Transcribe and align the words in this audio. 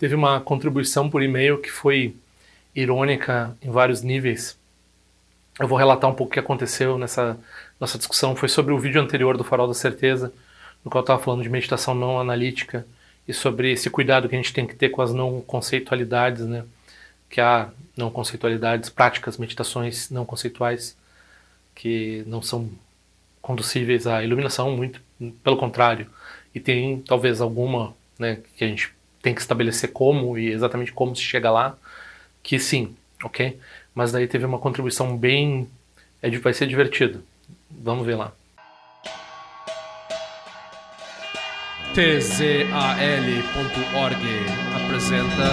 teve 0.00 0.14
uma 0.14 0.40
contribuição 0.40 1.10
por 1.10 1.22
e-mail 1.22 1.58
que 1.58 1.70
foi 1.70 2.16
irônica 2.74 3.54
em 3.60 3.70
vários 3.70 4.00
níveis. 4.00 4.58
Eu 5.58 5.68
vou 5.68 5.76
relatar 5.76 6.08
um 6.08 6.14
pouco 6.14 6.30
o 6.30 6.32
que 6.32 6.40
aconteceu 6.40 6.96
nessa 6.96 7.38
nossa 7.78 7.98
discussão. 7.98 8.34
Foi 8.34 8.48
sobre 8.48 8.72
o 8.72 8.78
vídeo 8.78 8.98
anterior 8.98 9.36
do 9.36 9.44
Farol 9.44 9.68
da 9.68 9.74
Certeza, 9.74 10.32
no 10.82 10.90
qual 10.90 11.00
eu 11.00 11.04
estava 11.04 11.22
falando 11.22 11.42
de 11.42 11.50
meditação 11.50 11.94
não 11.94 12.18
analítica 12.18 12.86
e 13.28 13.34
sobre 13.34 13.72
esse 13.72 13.90
cuidado 13.90 14.26
que 14.26 14.34
a 14.34 14.38
gente 14.38 14.54
tem 14.54 14.66
que 14.66 14.74
ter 14.74 14.88
com 14.88 15.02
as 15.02 15.12
não 15.12 15.42
conceitualidades, 15.42 16.46
né? 16.46 16.64
Que 17.28 17.42
há 17.42 17.68
não 17.94 18.10
conceitualidades, 18.10 18.88
práticas, 18.88 19.36
meditações 19.36 20.08
não 20.08 20.24
conceituais 20.24 20.96
que 21.74 22.24
não 22.26 22.40
são 22.40 22.70
conducíveis 23.42 24.06
à 24.06 24.24
iluminação, 24.24 24.74
muito 24.74 24.98
pelo 25.44 25.58
contrário. 25.58 26.06
E 26.54 26.58
tem 26.58 27.02
talvez 27.02 27.42
alguma, 27.42 27.94
né, 28.18 28.38
que 28.56 28.64
a 28.64 28.66
gente 28.66 28.94
tem 29.22 29.34
que 29.34 29.40
estabelecer 29.40 29.92
como 29.92 30.38
e 30.38 30.50
exatamente 30.50 30.92
como 30.92 31.14
se 31.14 31.22
chega 31.22 31.50
lá, 31.50 31.76
que 32.42 32.58
sim, 32.58 32.96
ok? 33.22 33.58
Mas 33.94 34.12
daí 34.12 34.26
teve 34.26 34.44
uma 34.44 34.58
contribuição 34.58 35.16
bem. 35.16 35.68
É, 36.22 36.30
vai 36.38 36.52
ser 36.52 36.66
divertido. 36.66 37.22
Vamos 37.70 38.06
ver 38.06 38.16
lá. 38.16 38.32
tzal.org 41.94 42.40
apresenta 44.76 45.50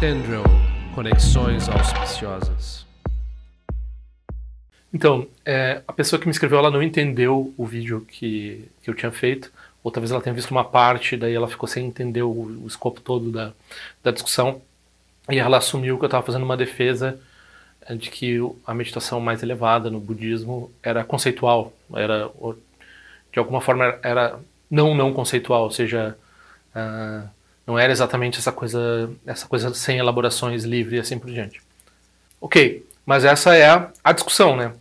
Tendril 0.00 0.44
Conexões 0.94 1.68
Auspiciosas. 1.68 2.84
Então, 4.92 5.26
é, 5.44 5.82
a 5.88 5.92
pessoa 5.92 6.20
que 6.20 6.26
me 6.26 6.30
escreveu, 6.30 6.58
ela 6.58 6.70
não 6.70 6.82
entendeu 6.82 7.52
o 7.56 7.66
vídeo 7.66 8.06
que, 8.06 8.68
que 8.82 8.90
eu 8.90 8.94
tinha 8.94 9.10
feito, 9.10 9.50
ou 9.84 9.90
talvez 9.90 10.10
ela 10.10 10.22
tenha 10.22 10.34
visto 10.34 10.50
uma 10.50 10.64
parte, 10.64 11.14
daí 11.14 11.34
ela 11.34 11.46
ficou 11.46 11.68
sem 11.68 11.86
entender 11.86 12.22
o, 12.22 12.30
o 12.30 12.66
escopo 12.66 13.02
todo 13.02 13.30
da, 13.30 13.52
da 14.02 14.10
discussão, 14.10 14.62
e 15.30 15.38
ela 15.38 15.58
assumiu 15.58 15.98
que 15.98 16.04
eu 16.04 16.06
estava 16.06 16.24
fazendo 16.24 16.42
uma 16.42 16.56
defesa 16.56 17.20
é, 17.82 17.94
de 17.94 18.10
que 18.10 18.38
a 18.66 18.72
meditação 18.72 19.20
mais 19.20 19.42
elevada 19.42 19.90
no 19.90 20.00
budismo 20.00 20.72
era 20.82 21.04
conceitual, 21.04 21.70
era 21.94 22.30
de 23.30 23.38
alguma 23.38 23.60
forma 23.60 23.98
era 24.02 24.40
não 24.70 24.94
não 24.94 25.12
conceitual, 25.12 25.64
ou 25.64 25.70
seja, 25.70 26.16
uh, 26.74 27.28
não 27.66 27.78
era 27.78 27.92
exatamente 27.92 28.38
essa 28.38 28.52
coisa 28.52 29.10
essa 29.26 29.46
coisa 29.46 29.74
sem 29.74 29.98
elaborações 29.98 30.64
livre 30.64 30.96
e 30.96 31.00
assim 31.00 31.18
por 31.18 31.30
diante. 31.30 31.60
Ok, 32.40 32.86
mas 33.04 33.24
essa 33.24 33.54
é 33.54 33.68
a, 33.68 33.90
a 34.02 34.12
discussão, 34.12 34.56
né? 34.56 34.72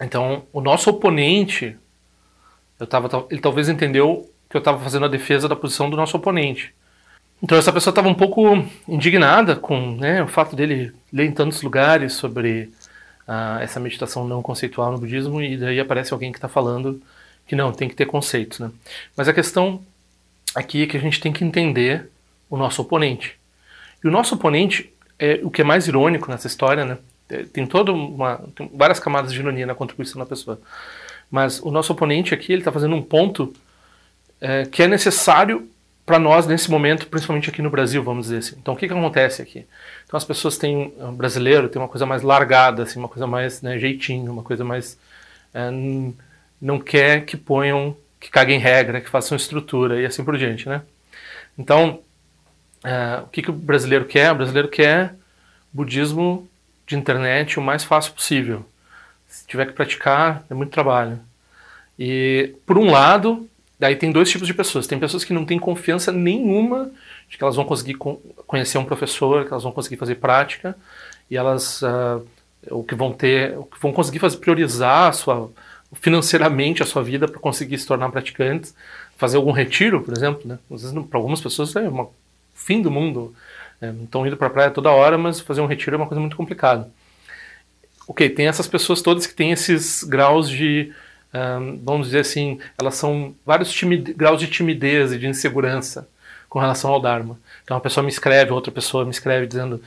Então, 0.00 0.44
o 0.52 0.60
nosso 0.60 0.90
oponente, 0.90 1.76
eu 2.78 2.86
tava, 2.86 3.26
ele 3.30 3.40
talvez 3.40 3.68
entendeu 3.68 4.30
que 4.48 4.56
eu 4.56 4.60
estava 4.60 4.82
fazendo 4.82 5.06
a 5.06 5.08
defesa 5.08 5.48
da 5.48 5.56
posição 5.56 5.90
do 5.90 5.96
nosso 5.96 6.16
oponente. 6.16 6.74
Então, 7.42 7.58
essa 7.58 7.72
pessoa 7.72 7.92
estava 7.92 8.08
um 8.08 8.14
pouco 8.14 8.42
indignada 8.88 9.56
com 9.56 9.92
né, 9.96 10.22
o 10.22 10.28
fato 10.28 10.56
dele 10.56 10.92
ler 11.12 11.26
em 11.26 11.32
tantos 11.32 11.62
lugares 11.62 12.14
sobre 12.14 12.70
uh, 13.28 13.60
essa 13.60 13.78
meditação 13.78 14.26
não 14.26 14.40
conceitual 14.40 14.92
no 14.92 14.98
budismo, 14.98 15.42
e 15.42 15.56
daí 15.56 15.78
aparece 15.78 16.12
alguém 16.12 16.32
que 16.32 16.38
está 16.38 16.48
falando 16.48 17.02
que 17.46 17.54
não, 17.54 17.72
tem 17.72 17.88
que 17.88 17.94
ter 17.94 18.06
conceitos. 18.06 18.58
Né? 18.58 18.70
Mas 19.16 19.28
a 19.28 19.32
questão 19.32 19.82
aqui 20.54 20.82
é 20.82 20.86
que 20.86 20.96
a 20.96 21.00
gente 21.00 21.20
tem 21.20 21.32
que 21.32 21.44
entender 21.44 22.10
o 22.48 22.56
nosso 22.56 22.80
oponente. 22.80 23.38
E 24.02 24.08
o 24.08 24.10
nosso 24.10 24.34
oponente, 24.34 24.92
é 25.18 25.40
o 25.42 25.50
que 25.50 25.62
é 25.62 25.64
mais 25.64 25.86
irônico 25.86 26.30
nessa 26.30 26.46
história, 26.46 26.84
né? 26.84 26.98
É, 27.28 27.42
tem 27.42 27.66
toda 27.66 27.92
uma 27.92 28.40
tem 28.54 28.70
várias 28.72 29.00
camadas 29.00 29.32
de 29.32 29.40
ironia 29.40 29.66
na 29.66 29.74
contribuição 29.74 30.18
da 30.18 30.26
pessoa. 30.26 30.60
Mas 31.30 31.60
o 31.60 31.70
nosso 31.70 31.92
oponente 31.92 32.32
aqui 32.32 32.52
ele 32.52 32.60
está 32.60 32.72
fazendo 32.72 32.94
um 32.94 33.02
ponto 33.02 33.52
é, 34.40 34.64
que 34.64 34.82
é 34.82 34.88
necessário 34.88 35.68
para 36.04 36.20
nós 36.20 36.46
nesse 36.46 36.70
momento, 36.70 37.08
principalmente 37.08 37.50
aqui 37.50 37.60
no 37.60 37.68
Brasil, 37.68 38.02
vamos 38.02 38.26
dizer 38.26 38.38
assim. 38.38 38.56
Então 38.60 38.74
o 38.74 38.76
que, 38.76 38.86
que 38.86 38.94
acontece 38.94 39.42
aqui? 39.42 39.66
Então 40.04 40.16
as 40.16 40.24
pessoas 40.24 40.56
têm 40.56 40.94
um 41.00 41.12
brasileiro 41.12 41.68
tem 41.68 41.82
uma 41.82 41.88
coisa 41.88 42.06
mais 42.06 42.22
largada, 42.22 42.84
assim, 42.84 42.98
uma 42.98 43.08
coisa 43.08 43.26
mais 43.26 43.60
né, 43.60 43.76
jeitinho, 43.76 44.30
uma 44.30 44.44
coisa 44.44 44.64
mais 44.64 44.96
é, 45.52 45.68
não 46.62 46.78
quer 46.78 47.24
que 47.24 47.36
ponham, 47.36 47.96
que 48.20 48.30
caguem 48.30 48.58
regra, 48.60 49.00
que 49.00 49.10
façam 49.10 49.36
estrutura 49.36 50.00
e 50.00 50.06
assim 50.06 50.24
por 50.24 50.38
diante, 50.38 50.68
né? 50.68 50.82
Então 51.58 52.00
é, 52.84 53.22
o 53.24 53.26
que, 53.26 53.42
que 53.42 53.50
o 53.50 53.54
brasileiro 53.54 54.04
quer? 54.04 54.30
O 54.30 54.36
brasileiro 54.36 54.68
quer 54.68 55.14
budismo 55.72 56.48
de 56.86 56.94
internet 56.94 57.58
o 57.58 57.62
mais 57.62 57.82
fácil 57.82 58.12
possível. 58.12 58.64
Se 59.36 59.46
tiver 59.46 59.66
que 59.66 59.72
praticar, 59.72 60.44
é 60.48 60.54
muito 60.54 60.70
trabalho. 60.70 61.20
E, 61.98 62.54
por 62.64 62.78
um 62.78 62.90
lado, 62.90 63.46
daí 63.78 63.94
tem 63.94 64.10
dois 64.10 64.30
tipos 64.30 64.46
de 64.46 64.54
pessoas. 64.54 64.86
Tem 64.86 64.98
pessoas 64.98 65.24
que 65.24 65.32
não 65.32 65.44
têm 65.44 65.58
confiança 65.58 66.10
nenhuma 66.10 66.90
de 67.28 67.36
que 67.36 67.44
elas 67.44 67.56
vão 67.56 67.64
conseguir 67.64 67.94
conhecer 68.46 68.78
um 68.78 68.84
professor, 68.84 69.44
que 69.44 69.52
elas 69.52 69.62
vão 69.62 69.72
conseguir 69.72 69.96
fazer 69.96 70.14
prática, 70.16 70.76
e 71.30 71.36
elas 71.36 71.82
uh, 71.82 72.24
o 72.70 72.82
que 72.82 72.94
vão 72.94 73.12
ter, 73.12 73.58
o 73.58 73.64
que 73.64 73.80
vão 73.80 73.92
conseguir 73.92 74.18
fazer 74.18 74.38
priorizar 74.38 75.08
a 75.08 75.12
sua 75.12 75.50
financeiramente 75.92 76.82
a 76.82 76.86
sua 76.86 77.02
vida 77.02 77.28
para 77.28 77.38
conseguir 77.38 77.78
se 77.78 77.86
tornar 77.86 78.10
praticantes, 78.10 78.74
fazer 79.16 79.36
algum 79.36 79.52
retiro, 79.52 80.02
por 80.02 80.16
exemplo, 80.16 80.42
né? 80.44 80.58
Às 80.70 80.82
vezes 80.82 81.06
para 81.06 81.18
algumas 81.18 81.40
pessoas 81.40 81.74
é 81.76 81.88
um 81.88 82.08
fim 82.54 82.82
do 82.82 82.90
mundo 82.90 83.34
é, 83.80 83.90
estão 84.02 84.26
indo 84.26 84.36
para 84.36 84.48
a 84.48 84.50
praia 84.50 84.70
toda 84.70 84.90
hora, 84.90 85.16
mas 85.16 85.40
fazer 85.40 85.60
um 85.60 85.66
retiro 85.66 85.96
é 85.96 85.98
uma 85.98 86.06
coisa 86.06 86.20
muito 86.20 86.36
complicada. 86.36 86.90
Ok, 88.08 88.28
tem 88.30 88.46
essas 88.46 88.68
pessoas 88.68 89.02
todas 89.02 89.26
que 89.26 89.34
têm 89.34 89.52
esses 89.52 90.04
graus 90.04 90.48
de, 90.48 90.92
um, 91.34 91.78
vamos 91.82 92.08
dizer 92.08 92.20
assim, 92.20 92.58
elas 92.78 92.94
são 92.94 93.34
vários 93.44 93.74
graus 94.16 94.40
de 94.40 94.46
timidez 94.46 95.12
e 95.12 95.18
de 95.18 95.26
insegurança 95.26 96.08
com 96.48 96.58
relação 96.58 96.90
ao 96.92 97.00
Dharma. 97.00 97.38
Então 97.64 97.76
uma 97.76 97.82
pessoa 97.82 98.04
me 98.04 98.10
escreve, 98.10 98.52
outra 98.52 98.72
pessoa 98.72 99.04
me 99.04 99.10
escreve 99.10 99.46
dizendo 99.46 99.82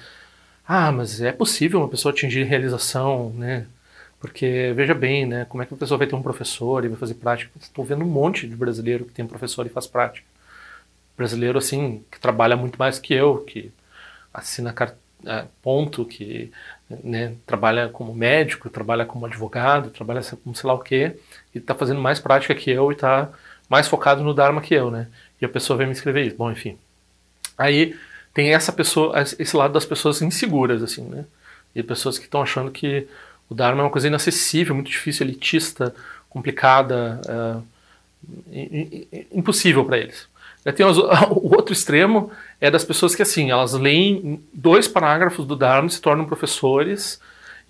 ah, 0.72 0.92
mas 0.92 1.20
é 1.20 1.32
possível 1.32 1.80
uma 1.80 1.90
pessoa 1.90 2.14
atingir 2.14 2.44
realização, 2.44 3.32
né? 3.32 3.66
Porque, 4.20 4.72
veja 4.76 4.94
bem, 4.94 5.26
né, 5.26 5.46
como 5.46 5.64
é 5.64 5.66
que 5.66 5.74
uma 5.74 5.80
pessoa 5.80 5.98
vai 5.98 6.06
ter 6.06 6.14
um 6.16 6.22
professor 6.22 6.86
e 6.86 6.90
vai 6.90 6.98
fazer 6.98 7.16
prática? 7.16 7.52
Estou 7.60 7.84
vendo 7.84 8.04
um 8.04 8.08
monte 8.08 8.48
de 8.48 8.56
brasileiro 8.56 9.06
que 9.06 9.14
tem 9.14 9.26
professor 9.26 9.66
e 9.66 9.70
faz 9.70 9.88
prática. 9.88 10.28
Brasileiro, 11.18 11.58
assim, 11.58 12.04
que 12.12 12.20
trabalha 12.20 12.56
muito 12.56 12.78
mais 12.78 13.00
que 13.00 13.14
eu, 13.16 13.40
que 13.40 13.72
assina 14.32 14.76
é, 15.26 15.46
ponto, 15.64 16.06
que 16.06 16.52
né, 17.04 17.34
trabalha 17.46 17.90
como 17.90 18.14
médico, 18.14 18.70
trabalha 18.70 19.06
como 19.06 19.26
advogado, 19.26 19.92
trabalha 19.92 20.22
como 20.44 20.56
sei 20.56 20.68
lá 20.68 20.74
o 20.74 20.80
quê, 20.80 21.16
e 21.54 21.60
está 21.60 21.76
fazendo 21.76 22.02
mais 22.02 22.20
prática 22.20 22.56
que 22.56 22.72
eu 22.72 22.92
e 22.92 22.96
está 22.96 23.30
mais 23.70 23.88
focado 23.88 24.24
no 24.24 24.34
Dharma 24.34 24.62
que 24.62 24.74
eu, 24.74 24.90
né? 24.90 25.08
E 25.40 25.46
a 25.46 25.50
pessoa 25.50 25.78
vem 25.78 25.88
me 25.88 25.94
escrever 25.94 26.26
isso. 26.26 26.36
Bom, 26.36 26.52
enfim. 26.52 26.78
Aí 27.58 27.96
tem 28.34 28.54
essa 28.54 28.72
pessoa, 28.72 29.14
esse 29.22 29.56
lado 29.56 29.74
das 29.74 29.86
pessoas 29.86 30.22
inseguras, 30.22 30.82
assim, 30.82 31.04
né? 31.04 31.26
E 31.76 31.84
pessoas 31.84 32.18
que 32.18 32.26
estão 32.26 32.42
achando 32.42 32.72
que 32.72 33.08
o 33.50 33.56
Dharma 33.56 33.82
é 33.82 33.84
uma 33.86 33.92
coisa 33.92 34.08
inacessível, 34.08 34.74
muito 34.74 34.90
difícil, 34.90 35.26
elitista, 35.26 35.94
complicada, 36.30 37.22
é, 37.28 39.26
impossível 39.32 39.84
para 39.84 39.98
eles. 39.98 40.29
Tem 40.76 40.86
os, 40.86 40.98
o 41.32 41.56
outro 41.56 41.74
extremo 41.74 42.32
é 42.60 42.70
das 42.70 42.84
pessoas 42.84 43.16
que, 43.16 43.22
assim, 43.22 43.52
elas 43.52 43.74
leem 43.74 44.44
dois 44.54 44.88
parágrafos 44.88 45.46
do 45.46 45.56
Dharma, 45.56 45.90
se 45.90 46.02
tornam 46.02 46.26
professores 46.26 47.20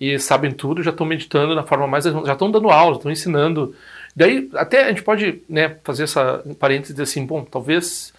e 0.00 0.18
sabem 0.18 0.50
tudo, 0.50 0.82
já 0.82 0.90
estão 0.90 1.06
meditando 1.06 1.54
na 1.54 1.62
forma 1.62 1.86
mais. 1.86 2.04
já 2.04 2.32
estão 2.32 2.50
dando 2.50 2.70
aula, 2.70 2.96
estão 2.96 3.10
ensinando. 3.10 3.74
Daí, 4.16 4.50
até 4.54 4.84
a 4.84 4.88
gente 4.88 5.02
pode 5.02 5.42
né, 5.48 5.76
fazer 5.84 6.04
essa 6.04 6.42
parêntese 6.58 6.92
dizer 6.92 7.04
assim: 7.04 7.24
bom, 7.24 7.44
talvez 7.44 8.12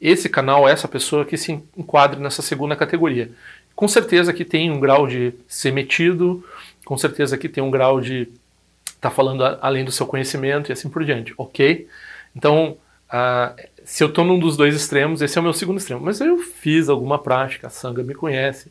esse 0.00 0.28
canal, 0.28 0.68
essa 0.68 0.88
pessoa 0.88 1.24
que 1.24 1.36
se 1.36 1.62
enquadre 1.76 2.20
nessa 2.20 2.42
segunda 2.42 2.76
categoria. 2.76 3.30
Com 3.74 3.86
certeza 3.86 4.32
que 4.32 4.44
tem 4.44 4.70
um 4.70 4.80
grau 4.80 5.06
de 5.06 5.34
ser 5.46 5.72
metido, 5.72 6.44
com 6.84 6.96
certeza 6.96 7.36
que 7.36 7.48
tem 7.48 7.62
um 7.62 7.70
grau 7.70 8.00
de 8.00 8.22
estar 8.86 9.10
tá 9.10 9.10
falando 9.10 9.44
além 9.60 9.84
do 9.84 9.92
seu 9.92 10.06
conhecimento 10.06 10.70
e 10.70 10.72
assim 10.72 10.88
por 10.88 11.04
diante, 11.04 11.34
ok? 11.36 11.86
Então, 12.34 12.76
uh, 13.12 13.54
se 13.84 14.02
eu 14.02 14.08
estou 14.08 14.24
num 14.24 14.38
dos 14.38 14.56
dois 14.56 14.74
extremos, 14.74 15.22
esse 15.22 15.38
é 15.38 15.40
o 15.40 15.44
meu 15.44 15.52
segundo 15.52 15.78
extremo. 15.78 16.00
Mas 16.00 16.20
eu 16.20 16.38
fiz 16.38 16.88
alguma 16.88 17.18
prática, 17.18 17.68
a 17.68 17.70
Sangha 17.70 18.02
me 18.02 18.14
conhece, 18.14 18.70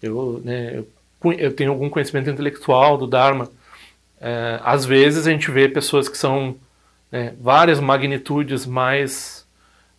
eu, 0.00 0.40
né, 0.44 0.78
eu, 0.78 1.32
eu 1.32 1.52
tenho 1.52 1.70
algum 1.70 1.90
conhecimento 1.90 2.30
intelectual 2.30 2.96
do 2.96 3.06
Dharma. 3.06 3.50
É, 4.20 4.60
às 4.62 4.84
vezes 4.84 5.26
a 5.26 5.30
gente 5.30 5.50
vê 5.50 5.68
pessoas 5.68 6.08
que 6.08 6.16
são 6.16 6.56
né, 7.10 7.34
várias 7.40 7.80
magnitudes 7.80 8.64
mais 8.64 9.44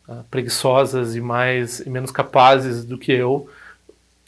uh, 0.07 0.23
preguiçosas 0.31 1.15
e 1.15 1.21
mais 1.21 1.81
e 1.81 1.89
menos 1.89 2.09
capazes 2.09 2.85
do 2.85 2.97
que 2.97 3.11
eu, 3.11 3.49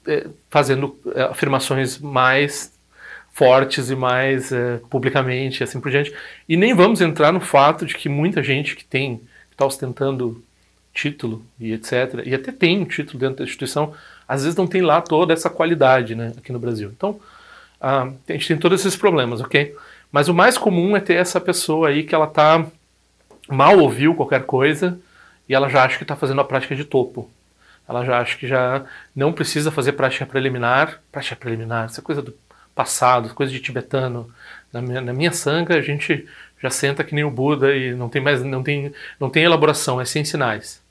é, 0.05 0.27
fazendo 0.49 0.97
é, 1.15 1.23
afirmações 1.23 1.97
mais 1.97 2.73
fortes 3.31 3.89
e 3.89 3.95
mais 3.95 4.49
publicamente, 4.89 5.61
assim 5.61 5.81
por 5.81 5.91
diante. 5.91 6.13
E 6.47 6.55
nem 6.55 6.73
vamos 6.73 7.01
entrar 7.01 7.33
no 7.33 7.41
fato 7.41 7.85
de 7.85 7.93
que 7.93 8.07
muita 8.07 8.41
gente 8.41 8.77
que 8.77 8.85
tem 8.85 9.19
está 9.55 9.65
ostentando 9.65 10.43
título 10.93 11.45
e 11.59 11.73
etc. 11.73 12.21
E 12.25 12.35
até 12.35 12.51
tem 12.51 12.79
um 12.79 12.85
título 12.85 13.19
dentro 13.19 13.37
da 13.37 13.43
instituição, 13.43 13.93
às 14.27 14.43
vezes 14.43 14.57
não 14.57 14.67
tem 14.67 14.81
lá 14.81 15.01
toda 15.01 15.33
essa 15.33 15.49
qualidade 15.49 16.13
né, 16.15 16.33
aqui 16.37 16.51
no 16.51 16.59
Brasil. 16.59 16.91
Então, 16.95 17.19
a 17.79 18.09
gente 18.29 18.47
tem 18.47 18.57
todos 18.57 18.79
esses 18.79 18.95
problemas, 18.95 19.41
ok? 19.41 19.75
Mas 20.11 20.27
o 20.27 20.33
mais 20.33 20.57
comum 20.57 20.95
é 20.95 20.99
ter 20.99 21.15
essa 21.15 21.41
pessoa 21.41 21.89
aí 21.89 22.03
que 22.03 22.15
ela 22.15 22.27
tá 22.27 22.65
mal 23.49 23.77
ouviu 23.77 24.15
qualquer 24.15 24.43
coisa 24.43 24.97
e 25.47 25.53
ela 25.53 25.69
já 25.69 25.83
acha 25.83 25.97
que 25.97 26.03
está 26.03 26.15
fazendo 26.15 26.41
a 26.41 26.45
prática 26.45 26.75
de 26.75 26.83
topo. 26.83 27.29
Ela 27.87 28.03
já 28.03 28.19
acha 28.19 28.37
que 28.37 28.47
já 28.47 28.83
não 29.15 29.31
precisa 29.31 29.71
fazer 29.71 29.91
prática 29.93 30.25
preliminar. 30.25 31.01
Prática 31.11 31.35
preliminar, 31.35 31.91
é 31.95 32.01
coisa 32.01 32.21
do 32.21 32.33
passado, 32.73 33.33
coisa 33.35 33.51
de 33.51 33.59
tibetano. 33.59 34.31
Na 34.75 34.81
minha, 34.81 34.99
na 34.99 35.13
minha 35.13 35.31
sanga, 35.31 35.77
a 35.77 35.81
gente 35.81 36.27
já 36.61 36.69
senta 36.69 37.01
que 37.01 37.15
nem 37.15 37.23
o 37.23 37.31
Buda 37.31 37.73
e 37.73 37.95
não 37.95 38.09
tem 38.09 38.21
mais, 38.21 38.43
não 38.43 38.61
tem, 38.61 38.91
não 39.17 39.29
tem 39.29 39.45
elaboração, 39.45 40.01
é 40.01 40.03
sem 40.03 40.25
sinais. 40.25 40.81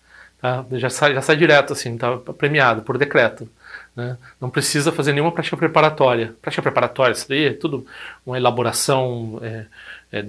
Tá? 0.41 0.65
Já, 0.73 0.89
sai, 0.89 1.13
já 1.13 1.21
sai 1.21 1.37
direto 1.37 1.75
assim, 1.75 1.99
tá 1.99 2.17
premiado 2.17 2.81
por 2.81 2.97
decreto. 2.97 3.47
Né? 3.95 4.17
Não 4.41 4.49
precisa 4.49 4.91
fazer 4.91 5.13
nenhuma 5.13 5.33
prática 5.33 5.55
preparatória. 5.59 6.35
Prática 6.41 6.63
preparatória, 6.63 7.13
isso 7.13 7.29
daí 7.29 7.45
é 7.49 7.53
tudo 7.53 7.87
uma 8.25 8.39
elaboração 8.39 9.39
é, 9.43 9.67
é, 10.11 10.25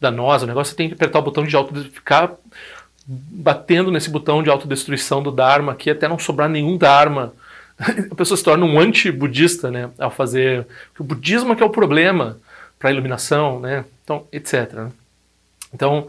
danosa. 0.00 0.44
O 0.44 0.48
negócio 0.48 0.74
tem 0.74 0.88
que 0.88 0.94
apertar 0.94 1.20
o 1.20 1.22
botão 1.22 1.44
de 1.44 1.54
auto 1.54 1.72
ficar 1.92 2.32
batendo 3.06 3.92
nesse 3.92 4.10
botão 4.10 4.42
de 4.42 4.50
autodestruição 4.50 5.22
do 5.22 5.30
Dharma 5.30 5.70
aqui 5.72 5.90
até 5.90 6.08
não 6.08 6.18
sobrar 6.18 6.48
nenhum 6.48 6.76
Dharma. 6.76 7.34
A 8.10 8.14
pessoa 8.16 8.36
se 8.36 8.42
torna 8.42 8.66
um 8.66 8.80
anti-budista 8.80 9.70
né, 9.70 9.90
ao 9.96 10.10
fazer. 10.10 10.66
O 10.98 11.04
budismo 11.04 11.52
é 11.52 11.56
que 11.56 11.62
é 11.62 11.66
o 11.66 11.70
problema 11.70 12.36
para 12.80 12.90
iluminação, 12.90 13.60
né? 13.60 13.84
Então, 14.02 14.26
etc. 14.32 14.72
Né? 14.72 14.88
Então, 15.72 16.08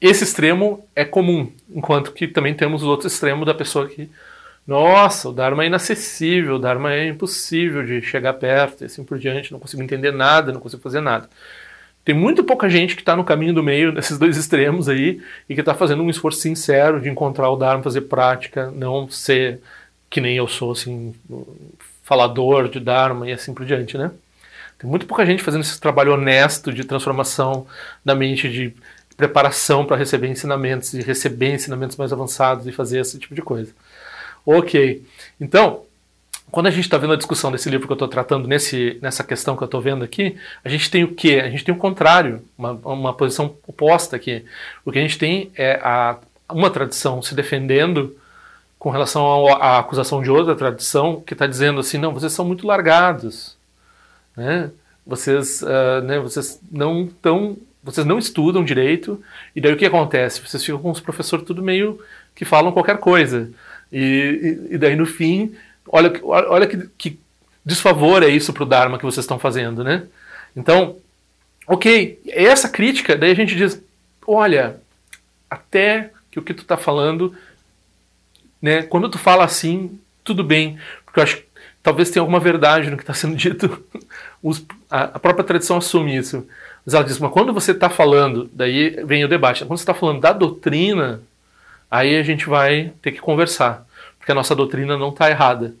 esse 0.00 0.24
extremo 0.24 0.84
é 0.96 1.04
comum, 1.04 1.52
enquanto 1.70 2.12
que 2.12 2.26
também 2.26 2.54
temos 2.54 2.82
o 2.82 2.88
outro 2.88 3.06
extremo 3.06 3.44
da 3.44 3.54
pessoa 3.54 3.86
que 3.86 4.10
nossa, 4.66 5.30
o 5.30 5.32
Dharma 5.32 5.64
é 5.64 5.66
inacessível, 5.66 6.56
o 6.56 6.58
Dharma 6.58 6.92
é 6.92 7.08
impossível 7.08 7.82
de 7.86 8.02
chegar 8.02 8.34
perto 8.34 8.82
e 8.82 8.84
assim 8.84 9.02
por 9.02 9.18
diante, 9.18 9.50
não 9.50 9.58
consigo 9.58 9.82
entender 9.82 10.12
nada, 10.12 10.52
não 10.52 10.60
consigo 10.60 10.82
fazer 10.82 11.00
nada. 11.00 11.28
Tem 12.04 12.14
muito 12.14 12.44
pouca 12.44 12.68
gente 12.68 12.94
que 12.94 13.00
está 13.02 13.16
no 13.16 13.24
caminho 13.24 13.54
do 13.54 13.62
meio 13.62 13.92
desses 13.94 14.18
dois 14.18 14.36
extremos 14.36 14.88
aí 14.88 15.22
e 15.48 15.54
que 15.54 15.60
está 15.60 15.74
fazendo 15.74 16.02
um 16.02 16.10
esforço 16.10 16.40
sincero 16.40 17.00
de 17.00 17.08
encontrar 17.08 17.50
o 17.50 17.56
Dharma, 17.56 17.82
fazer 17.82 18.02
prática, 18.02 18.70
não 18.70 19.08
ser 19.08 19.60
que 20.10 20.20
nem 20.20 20.36
eu 20.36 20.46
sou, 20.46 20.72
assim, 20.72 21.14
falador 22.02 22.68
de 22.68 22.80
Dharma 22.80 23.28
e 23.28 23.32
assim 23.32 23.54
por 23.54 23.64
diante, 23.64 23.96
né? 23.96 24.10
Tem 24.78 24.88
muito 24.88 25.06
pouca 25.06 25.26
gente 25.26 25.42
fazendo 25.42 25.62
esse 25.62 25.80
trabalho 25.80 26.14
honesto 26.14 26.72
de 26.72 26.84
transformação 26.84 27.66
da 28.04 28.14
mente, 28.14 28.48
de 28.48 28.74
preparação 29.16 29.84
para 29.84 29.96
receber 29.96 30.28
ensinamentos 30.28 30.94
e 30.94 31.02
receber 31.02 31.52
ensinamentos 31.52 31.96
mais 31.96 32.12
avançados 32.12 32.66
e 32.68 32.72
fazer 32.72 33.00
esse 33.00 33.18
tipo 33.18 33.34
de 33.34 33.42
coisa. 33.42 33.72
Ok. 34.46 35.04
Então, 35.40 35.82
quando 36.50 36.68
a 36.68 36.70
gente 36.70 36.84
está 36.84 36.96
vendo 36.96 37.12
a 37.12 37.16
discussão 37.16 37.50
desse 37.50 37.68
livro 37.68 37.86
que 37.86 37.92
eu 37.92 37.96
estou 37.96 38.08
tratando 38.08 38.46
nesse, 38.46 38.96
nessa 39.02 39.24
questão 39.24 39.56
que 39.56 39.62
eu 39.62 39.66
estou 39.66 39.80
vendo 39.80 40.04
aqui, 40.04 40.36
a 40.64 40.68
gente 40.68 40.88
tem 40.90 41.02
o 41.02 41.14
quê? 41.14 41.42
A 41.44 41.50
gente 41.50 41.64
tem 41.64 41.74
o 41.74 41.78
contrário, 41.78 42.42
uma, 42.56 42.70
uma 42.70 43.12
posição 43.12 43.56
oposta 43.66 44.14
aqui. 44.14 44.44
O 44.84 44.92
que 44.92 44.98
a 44.98 45.02
gente 45.02 45.18
tem 45.18 45.50
é 45.56 45.80
a, 45.82 46.16
uma 46.48 46.70
tradição 46.70 47.20
se 47.20 47.34
defendendo 47.34 48.16
com 48.78 48.90
relação 48.90 49.48
à 49.60 49.80
acusação 49.80 50.22
de 50.22 50.30
outra 50.30 50.54
tradição 50.54 51.20
que 51.20 51.32
está 51.32 51.48
dizendo 51.48 51.80
assim, 51.80 51.98
não, 51.98 52.14
vocês 52.14 52.32
são 52.32 52.44
muito 52.44 52.66
largados, 52.66 53.57
né? 54.38 54.70
Vocês, 55.04 55.62
uh, 55.62 56.00
né, 56.04 56.18
vocês 56.20 56.60
não 56.70 57.04
estão, 57.04 57.56
vocês 57.82 58.06
não 58.06 58.18
estudam 58.18 58.64
direito 58.64 59.20
e 59.54 59.60
daí 59.60 59.72
o 59.72 59.76
que 59.76 59.84
acontece? 59.84 60.40
Vocês 60.40 60.64
ficam 60.64 60.80
com 60.80 60.90
os 60.90 61.00
professores 61.00 61.44
tudo 61.44 61.62
meio 61.62 62.00
que 62.34 62.44
falam 62.44 62.72
qualquer 62.72 62.98
coisa. 62.98 63.50
E, 63.92 64.68
e, 64.70 64.78
daí 64.78 64.94
no 64.94 65.06
fim, 65.06 65.56
olha, 65.88 66.12
olha 66.22 66.66
que, 66.66 66.88
que 66.96 67.18
desfavor 67.64 68.22
é 68.22 68.28
isso 68.28 68.52
para 68.52 68.62
o 68.62 68.66
Dharma 68.66 68.98
que 68.98 69.04
vocês 69.04 69.24
estão 69.24 69.38
fazendo, 69.38 69.82
né? 69.82 70.04
Então, 70.54 70.96
ok, 71.66 72.20
essa 72.28 72.68
crítica, 72.68 73.16
daí 73.16 73.32
a 73.32 73.34
gente 73.34 73.56
diz, 73.56 73.82
olha, 74.26 74.80
até 75.50 76.12
que 76.30 76.38
o 76.38 76.42
que 76.42 76.54
tu 76.54 76.62
está 76.62 76.76
falando, 76.76 77.34
né? 78.62 78.82
Quando 78.82 79.08
tu 79.08 79.18
fala 79.18 79.44
assim, 79.44 79.98
tudo 80.22 80.44
bem, 80.44 80.78
porque 81.04 81.18
eu 81.18 81.24
acho 81.24 81.42
talvez 81.88 82.10
tenha 82.10 82.20
alguma 82.20 82.38
verdade 82.38 82.90
no 82.90 82.98
que 82.98 83.02
está 83.02 83.14
sendo 83.14 83.34
dito. 83.36 83.82
Os, 84.42 84.64
a, 84.90 85.04
a, 85.04 85.18
própria 85.18 85.44
tradição 85.44 85.78
assume 85.78 86.14
isso. 86.14 86.46
Mas 86.84 86.94
ela 86.94 87.04
diz, 87.04 87.18
mas 87.18 87.32
quando 87.32 87.52
você 87.52 87.72
está 87.72 87.88
falando, 87.88 88.48
daí 88.52 88.90
vem 89.04 89.24
o 89.24 89.28
debate, 89.28 89.64
quando 89.64 89.78
você 89.78 89.82
está 89.82 89.94
falando 89.94 90.20
da 90.20 90.32
doutrina, 90.32 91.20
aí 91.90 92.16
a 92.16 92.22
gente 92.22 92.46
vai 92.46 92.92
ter 93.00 93.12
que 93.12 93.20
conversar, 93.20 93.86
porque 94.18 94.30
a 94.30 94.34
nossa 94.34 94.54
doutrina 94.54 94.98
não 94.98 95.08
está 95.08 95.30
errada. 95.30 95.74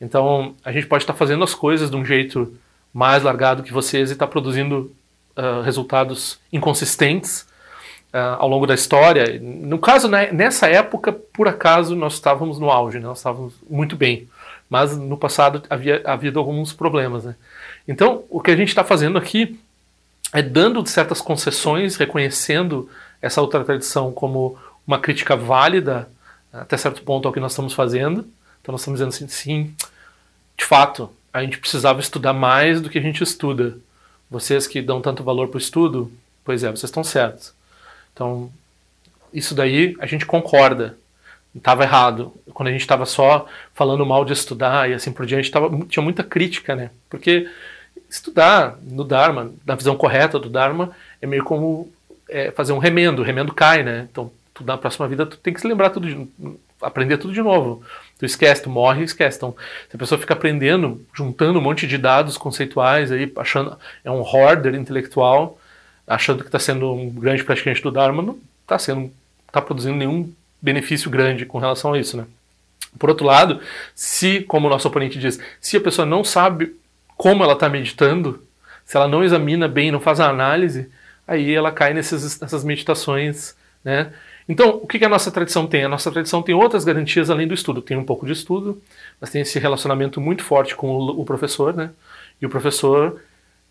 Então, 0.00 0.54
a 0.64 0.72
gente 0.72 0.86
pode 0.86 1.02
estar 1.02 1.12
tá 1.12 1.18
fazendo 1.18 1.44
as 1.44 1.54
coisas 1.54 1.90
de 1.90 1.96
um 1.96 2.04
jeito 2.04 2.56
mais 2.92 3.22
largado 3.22 3.62
que 3.62 3.72
vocês 3.72 4.08
e 4.08 4.14
estar 4.14 4.26
tá 4.26 4.32
produzindo 4.32 4.90
uh, 5.36 5.60
resultados 5.62 6.38
inconsistentes 6.50 7.46
uh, 8.14 8.36
ao 8.38 8.48
longo 8.48 8.66
da 8.66 8.74
história. 8.74 9.38
No 9.40 9.78
caso, 9.78 10.08
né, 10.08 10.32
nessa 10.32 10.68
época, 10.68 11.12
por 11.12 11.46
acaso, 11.46 11.94
nós 11.94 12.14
estávamos 12.14 12.58
no 12.58 12.70
auge, 12.70 12.98
né, 12.98 13.06
nós 13.06 13.18
estávamos 13.18 13.52
muito 13.68 13.94
bem. 13.94 14.26
Mas 14.70 14.96
no 14.96 15.18
passado 15.18 15.62
havia 15.68 16.00
havido 16.04 16.38
alguns 16.38 16.72
problemas. 16.72 17.24
Né? 17.24 17.34
Então, 17.86 18.24
o 18.30 18.40
que 18.40 18.52
a 18.52 18.56
gente 18.56 18.68
está 18.68 18.84
fazendo 18.84 19.18
aqui 19.18 19.60
é 20.32 20.40
dando 20.40 20.86
certas 20.86 21.20
concessões, 21.20 21.96
reconhecendo 21.96 22.88
essa 23.20 23.42
outra 23.42 23.64
tradição 23.64 24.12
como 24.12 24.56
uma 24.86 24.98
crítica 24.98 25.36
válida 25.36 26.08
até 26.52 26.76
certo 26.76 27.02
ponto 27.02 27.26
ao 27.26 27.34
que 27.34 27.40
nós 27.40 27.52
estamos 27.52 27.72
fazendo. 27.72 28.26
Então 28.60 28.72
nós 28.72 28.80
estamos 28.80 28.98
dizendo 28.98 29.14
assim, 29.14 29.28
sim, 29.28 29.74
de 30.56 30.64
fato, 30.64 31.10
a 31.32 31.42
gente 31.42 31.58
precisava 31.58 32.00
estudar 32.00 32.32
mais 32.32 32.80
do 32.80 32.90
que 32.90 32.98
a 32.98 33.02
gente 33.02 33.22
estuda. 33.22 33.78
Vocês 34.30 34.66
que 34.66 34.82
dão 34.82 35.00
tanto 35.00 35.24
valor 35.24 35.48
para 35.48 35.58
o 35.58 35.60
estudo, 35.60 36.10
pois 36.44 36.62
é, 36.62 36.70
vocês 36.70 36.84
estão 36.84 37.02
certos. 37.02 37.52
Então, 38.12 38.50
isso 39.32 39.54
daí 39.54 39.96
a 40.00 40.06
gente 40.06 40.26
concorda. 40.26 40.96
Estava 41.54 41.82
errado. 41.82 42.32
Quando 42.52 42.68
a 42.68 42.72
gente 42.72 42.82
estava 42.82 43.04
só 43.04 43.46
falando 43.74 44.06
mal 44.06 44.24
de 44.24 44.32
estudar 44.32 44.88
e 44.88 44.94
assim 44.94 45.12
por 45.12 45.26
diante, 45.26 45.50
tava, 45.50 45.68
tinha 45.86 46.02
muita 46.02 46.22
crítica, 46.22 46.76
né? 46.76 46.90
Porque 47.08 47.48
estudar 48.08 48.78
no 48.82 49.04
Dharma, 49.04 49.52
na 49.66 49.74
visão 49.74 49.96
correta 49.96 50.38
do 50.38 50.48
Dharma, 50.48 50.90
é 51.20 51.26
meio 51.26 51.44
como 51.44 51.92
é, 52.28 52.50
fazer 52.52 52.72
um 52.72 52.78
remendo. 52.78 53.22
O 53.22 53.24
remendo 53.24 53.52
cai, 53.52 53.82
né? 53.82 54.06
Então, 54.10 54.30
tu, 54.54 54.64
na 54.64 54.78
próxima 54.78 55.08
vida 55.08 55.26
tu 55.26 55.36
tem 55.36 55.52
que 55.52 55.60
se 55.60 55.66
lembrar 55.66 55.90
tudo, 55.90 56.06
de, 56.08 56.28
aprender 56.80 57.18
tudo 57.18 57.34
de 57.34 57.42
novo. 57.42 57.82
Tu 58.18 58.24
esquece, 58.24 58.62
tu 58.62 58.70
morre 58.70 59.00
e 59.00 59.04
esquece. 59.04 59.36
Então, 59.36 59.54
se 59.88 59.96
a 59.96 59.98
pessoa 59.98 60.20
fica 60.20 60.34
aprendendo, 60.34 61.04
juntando 61.12 61.58
um 61.58 61.62
monte 61.62 61.86
de 61.86 61.98
dados 61.98 62.36
conceituais 62.36 63.10
aí, 63.10 63.30
achando 63.36 63.76
é 64.04 64.10
um 64.10 64.22
hoarder 64.22 64.74
intelectual, 64.74 65.58
achando 66.06 66.42
que 66.42 66.48
está 66.48 66.58
sendo 66.58 66.92
um 66.92 67.10
grande 67.10 67.42
praticante 67.42 67.82
do 67.82 67.90
Dharma, 67.90 68.22
não 68.22 68.38
está 68.62 68.78
sendo, 68.78 69.10
está 69.48 69.60
produzindo 69.60 69.96
nenhum 69.96 70.32
benefício 70.60 71.10
grande 71.10 71.46
com 71.46 71.58
relação 71.58 71.92
a 71.92 71.98
isso, 71.98 72.16
né? 72.16 72.26
Por 72.98 73.08
outro 73.08 73.26
lado, 73.26 73.60
se, 73.94 74.40
como 74.42 74.66
o 74.66 74.70
nosso 74.70 74.88
oponente 74.88 75.18
diz, 75.18 75.38
se 75.60 75.76
a 75.76 75.80
pessoa 75.80 76.04
não 76.04 76.24
sabe 76.24 76.74
como 77.16 77.44
ela 77.44 77.52
está 77.52 77.68
meditando, 77.68 78.42
se 78.84 78.96
ela 78.96 79.06
não 79.06 79.22
examina 79.22 79.68
bem, 79.68 79.92
não 79.92 80.00
faz 80.00 80.18
a 80.18 80.28
análise, 80.28 80.90
aí 81.26 81.54
ela 81.54 81.70
cai 81.70 81.94
nesses, 81.94 82.40
nessas 82.40 82.64
meditações, 82.64 83.54
né? 83.84 84.12
Então, 84.48 84.80
o 84.82 84.86
que 84.88 85.04
a 85.04 85.08
nossa 85.08 85.30
tradição 85.30 85.64
tem? 85.64 85.84
A 85.84 85.88
nossa 85.88 86.10
tradição 86.10 86.42
tem 86.42 86.56
outras 86.56 86.84
garantias 86.84 87.30
além 87.30 87.46
do 87.46 87.54
estudo. 87.54 87.80
Tem 87.80 87.96
um 87.96 88.04
pouco 88.04 88.26
de 88.26 88.32
estudo, 88.32 88.82
mas 89.20 89.30
tem 89.30 89.42
esse 89.42 89.60
relacionamento 89.60 90.20
muito 90.20 90.42
forte 90.42 90.74
com 90.74 90.88
o, 90.92 91.24
professor, 91.24 91.72
né? 91.72 91.90
E 92.42 92.46
o 92.46 92.50
professor, 92.50 93.20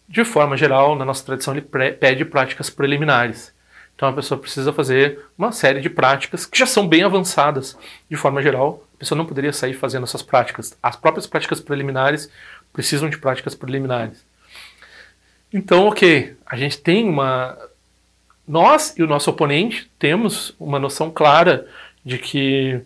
de 0.07 0.23
forma 0.23 0.55
geral, 0.55 0.95
na 0.95 1.03
nossa 1.03 1.25
tradição, 1.25 1.53
ele 1.53 1.65
pede 1.91 2.23
práticas 2.23 2.69
preliminares. 2.69 3.51
Então 3.99 4.07
a 4.07 4.13
pessoa 4.13 4.39
precisa 4.39 4.71
fazer 4.71 5.19
uma 5.37 5.51
série 5.51 5.81
de 5.81 5.89
práticas 5.89 6.45
que 6.45 6.57
já 6.57 6.65
são 6.65 6.87
bem 6.87 7.03
avançadas. 7.03 7.77
De 8.09 8.15
forma 8.15 8.41
geral, 8.41 8.81
a 8.95 8.97
pessoa 8.97 9.17
não 9.17 9.25
poderia 9.25 9.51
sair 9.51 9.73
fazendo 9.73 10.05
essas 10.05 10.21
práticas. 10.21 10.73
As 10.81 10.95
próprias 10.95 11.27
práticas 11.27 11.59
preliminares 11.59 12.31
precisam 12.71 13.09
de 13.09 13.17
práticas 13.17 13.55
preliminares. 13.55 14.23
Então, 15.51 15.85
ok, 15.85 16.33
a 16.45 16.55
gente 16.55 16.77
tem 16.77 17.09
uma 17.09 17.57
nós 18.47 18.97
e 18.97 19.03
o 19.03 19.07
nosso 19.07 19.31
oponente 19.31 19.91
temos 19.99 20.55
uma 20.57 20.79
noção 20.79 21.11
clara 21.11 21.67
de 22.03 22.17
que, 22.17 22.79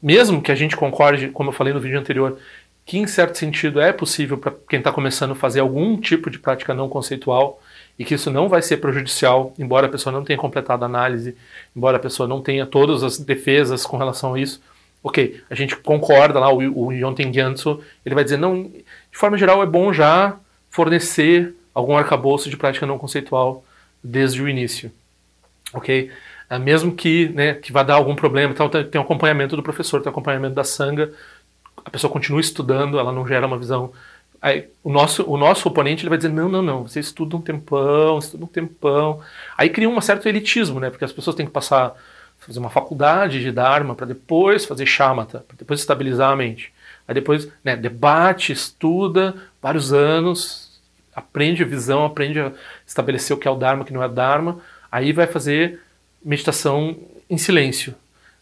mesmo 0.00 0.40
que 0.40 0.52
a 0.52 0.54
gente 0.54 0.76
concorde, 0.76 1.30
como 1.30 1.48
eu 1.48 1.52
falei 1.52 1.72
no 1.72 1.80
vídeo 1.80 1.98
anterior, 1.98 2.38
que 2.86 2.96
em 2.96 3.08
certo 3.08 3.36
sentido 3.36 3.80
é 3.80 3.92
possível 3.92 4.38
para 4.38 4.54
quem 4.68 4.78
está 4.78 4.92
começando 4.92 5.34
fazer 5.34 5.58
algum 5.58 5.96
tipo 5.96 6.30
de 6.30 6.38
prática 6.38 6.72
não 6.72 6.88
conceitual 6.88 7.60
e 7.98 8.04
que 8.04 8.14
isso 8.14 8.30
não 8.30 8.48
vai 8.48 8.60
ser 8.60 8.78
prejudicial, 8.78 9.54
embora 9.58 9.86
a 9.86 9.90
pessoa 9.90 10.12
não 10.12 10.24
tenha 10.24 10.38
completado 10.38 10.84
a 10.84 10.86
análise, 10.86 11.36
embora 11.74 11.96
a 11.96 12.00
pessoa 12.00 12.28
não 12.28 12.40
tenha 12.40 12.66
todas 12.66 13.02
as 13.02 13.18
defesas 13.18 13.86
com 13.86 13.96
relação 13.96 14.34
a 14.34 14.40
isso. 14.40 14.60
Ok, 15.02 15.42
a 15.50 15.54
gente 15.54 15.76
concorda 15.76 16.40
lá, 16.40 16.52
o, 16.52 16.86
o 16.86 16.92
Yonten 16.92 17.32
Gyantso, 17.32 17.80
ele 18.04 18.14
vai 18.14 18.24
dizer, 18.24 18.38
não, 18.38 18.64
de 18.64 18.84
forma 19.12 19.36
geral 19.36 19.62
é 19.62 19.66
bom 19.66 19.92
já 19.92 20.36
fornecer 20.70 21.54
algum 21.74 21.96
arcabouço 21.96 22.48
de 22.48 22.56
prática 22.56 22.86
não 22.86 22.98
conceitual 22.98 23.64
desde 24.02 24.42
o 24.42 24.48
início, 24.48 24.90
ok? 25.72 26.10
É, 26.48 26.58
mesmo 26.58 26.92
que, 26.92 27.28
né, 27.28 27.54
que 27.54 27.72
vá 27.72 27.82
dar 27.82 27.94
algum 27.94 28.14
problema, 28.14 28.52
então 28.52 28.68
tem 28.68 29.00
acompanhamento 29.00 29.56
do 29.56 29.62
professor, 29.62 30.00
tem 30.00 30.10
acompanhamento 30.10 30.54
da 30.54 30.64
sanga, 30.64 31.12
a 31.84 31.90
pessoa 31.90 32.10
continua 32.10 32.40
estudando, 32.40 32.98
ela 32.98 33.12
não 33.12 33.26
gera 33.26 33.46
uma 33.46 33.58
visão. 33.58 33.92
Aí, 34.44 34.68
o 34.82 34.92
nosso, 34.92 35.24
o 35.26 35.38
nosso 35.38 35.66
oponente 35.66 36.02
ele 36.02 36.10
vai 36.10 36.18
dizer 36.18 36.28
não, 36.28 36.50
não, 36.50 36.60
não, 36.60 36.82
você 36.82 37.00
estuda 37.00 37.34
um 37.34 37.40
tempão, 37.40 38.18
estuda 38.18 38.44
um 38.44 38.46
tempão. 38.46 39.22
Aí 39.56 39.70
cria 39.70 39.88
um 39.88 39.98
certo 40.02 40.28
elitismo, 40.28 40.78
né? 40.78 40.90
Porque 40.90 41.02
as 41.06 41.14
pessoas 41.14 41.34
têm 41.34 41.46
que 41.46 41.52
passar 41.52 41.94
fazer 42.36 42.58
uma 42.58 42.68
faculdade 42.68 43.40
de 43.40 43.50
Dharma 43.50 43.94
para 43.94 44.04
depois 44.04 44.66
fazer 44.66 44.84
shamatha, 44.84 45.38
para 45.48 45.56
depois 45.56 45.80
estabilizar 45.80 46.30
a 46.30 46.36
mente. 46.36 46.74
Aí 47.08 47.14
depois 47.14 47.48
né, 47.64 47.74
debate, 47.74 48.52
estuda 48.52 49.34
vários 49.62 49.94
anos, 49.94 50.78
aprende 51.16 51.62
a 51.62 51.66
visão, 51.66 52.04
aprende 52.04 52.38
a 52.38 52.52
estabelecer 52.86 53.34
o 53.34 53.40
que 53.40 53.48
é 53.48 53.50
o 53.50 53.56
Dharma, 53.56 53.80
o 53.82 53.86
que 53.86 53.94
não 53.94 54.02
é 54.02 54.08
Dharma. 54.10 54.60
Aí 54.92 55.10
vai 55.14 55.26
fazer 55.26 55.80
meditação 56.22 56.94
em 57.30 57.38
silêncio, 57.38 57.94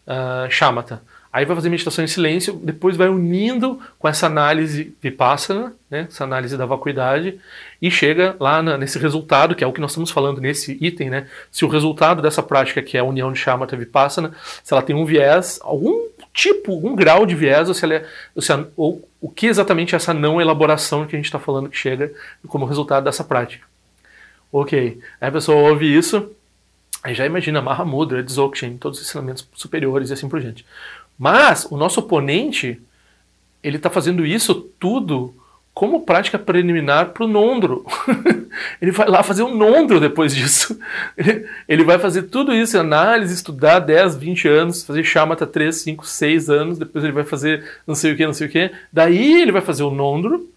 uh. 0.05 0.99
Aí 1.33 1.45
vai 1.45 1.55
fazer 1.55 1.67
meditação 1.69 2.03
em 2.03 2.07
silêncio, 2.07 2.53
depois 2.53 2.95
vai 2.95 3.09
unindo 3.09 3.79
com 3.97 4.07
essa 4.07 4.27
análise 4.27 4.95
vipassana, 5.01 5.73
né, 5.89 6.05
essa 6.07 6.23
análise 6.23 6.55
da 6.55 6.63
vacuidade, 6.63 7.39
e 7.81 7.89
chega 7.89 8.35
lá 8.39 8.61
na, 8.61 8.77
nesse 8.77 8.99
resultado, 8.99 9.55
que 9.55 9.63
é 9.63 9.67
o 9.67 9.73
que 9.73 9.81
nós 9.81 9.89
estamos 9.89 10.11
falando 10.11 10.39
nesse 10.39 10.77
item, 10.79 11.09
né? 11.09 11.27
Se 11.51 11.65
o 11.65 11.67
resultado 11.67 12.21
dessa 12.21 12.43
prática, 12.43 12.83
que 12.83 12.97
é 12.97 12.99
a 12.99 13.03
união 13.03 13.33
de 13.33 13.39
shamatha 13.39 13.75
vipassana, 13.75 14.31
se 14.63 14.71
ela 14.71 14.83
tem 14.83 14.95
um 14.95 15.05
viés, 15.05 15.59
algum 15.63 16.07
tipo, 16.31 16.71
algum 16.71 16.95
grau 16.95 17.25
de 17.25 17.33
viés, 17.33 17.67
ou 17.67 17.73
se 17.73 17.83
ela 17.83 17.95
é, 17.95 18.05
ou, 18.35 18.41
se 18.41 18.53
a, 18.53 18.65
ou 18.77 19.09
o 19.19 19.27
que 19.27 19.47
exatamente 19.47 19.95
é 19.95 19.97
essa 19.97 20.13
não 20.13 20.39
elaboração 20.39 21.07
que 21.07 21.15
a 21.15 21.17
gente 21.17 21.25
está 21.25 21.39
falando 21.39 21.67
que 21.67 21.77
chega 21.77 22.13
como 22.47 22.65
resultado 22.65 23.05
dessa 23.05 23.23
prática. 23.23 23.65
Ok, 24.51 24.99
aí 25.19 25.29
a 25.29 25.31
pessoa 25.31 25.69
ouve 25.69 25.91
isso, 25.91 26.29
aí 27.01 27.15
já 27.15 27.25
imagina 27.25 27.59
Mahamudra, 27.59 28.21
Dzogchen, 28.21 28.77
todos 28.77 28.99
os 28.99 29.07
ensinamentos 29.07 29.47
superiores 29.55 30.11
e 30.11 30.13
assim 30.13 30.29
por 30.29 30.39
diante. 30.39 30.63
Mas 31.17 31.65
o 31.69 31.77
nosso 31.77 31.99
oponente, 31.99 32.81
ele 33.63 33.77
está 33.77 33.89
fazendo 33.89 34.25
isso 34.25 34.55
tudo 34.79 35.33
como 35.73 36.05
prática 36.05 36.37
preliminar 36.37 37.09
para 37.09 37.25
o 37.25 37.27
Nondro. 37.27 37.85
ele 38.79 38.91
vai 38.91 39.07
lá 39.07 39.23
fazer 39.23 39.41
um 39.41 39.55
Nondro 39.55 39.99
depois 39.99 40.33
disso. 40.35 40.79
Ele, 41.67 41.83
vai 41.83 41.97
fazer 41.97 42.23
tudo 42.23 42.53
isso, 42.53 42.77
análise, 42.77 43.33
estudar 43.33 43.79
10, 43.79 44.15
20 44.17 44.47
anos, 44.47 44.83
fazer 44.83 45.03
Shamatha 45.03 45.47
3, 45.47 45.75
5, 45.75 46.05
6 46.05 46.49
anos, 46.49 46.77
depois 46.77 47.03
ele 47.03 47.13
vai 47.13 47.23
fazer 47.23 47.65
não 47.87 47.95
sei 47.95 48.13
o 48.13 48.15
que, 48.15 48.25
não 48.25 48.33
sei 48.33 48.47
o 48.47 48.49
que. 48.51 48.71
Daí 48.91 49.41
ele 49.41 49.51
vai 49.51 49.61
fazer 49.61 49.81
o 49.81 49.89
Nondro, 49.89 50.47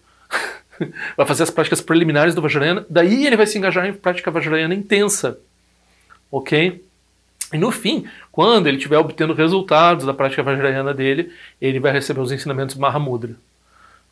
vai 1.17 1.25
fazer 1.25 1.43
as 1.43 1.49
práticas 1.49 1.81
preliminares 1.81 2.35
do 2.35 2.41
Vajrayana, 2.41 2.85
daí 2.87 3.25
ele 3.25 3.37
vai 3.37 3.47
se 3.47 3.57
engajar 3.57 3.87
em 3.87 3.93
prática 3.93 4.29
Vajrayana 4.29 4.75
intensa. 4.75 5.39
Ok? 6.31 6.83
E 7.53 7.57
no 7.57 7.71
fim, 7.71 8.05
quando 8.31 8.67
ele 8.67 8.77
estiver 8.77 8.97
obtendo 8.97 9.33
resultados 9.33 10.05
da 10.05 10.13
prática 10.13 10.43
vajrayana 10.43 10.93
dele, 10.93 11.31
ele 11.61 11.79
vai 11.79 11.91
receber 11.91 12.19
os 12.19 12.31
ensinamentos 12.31 12.75
Mahamudra. 12.75 13.35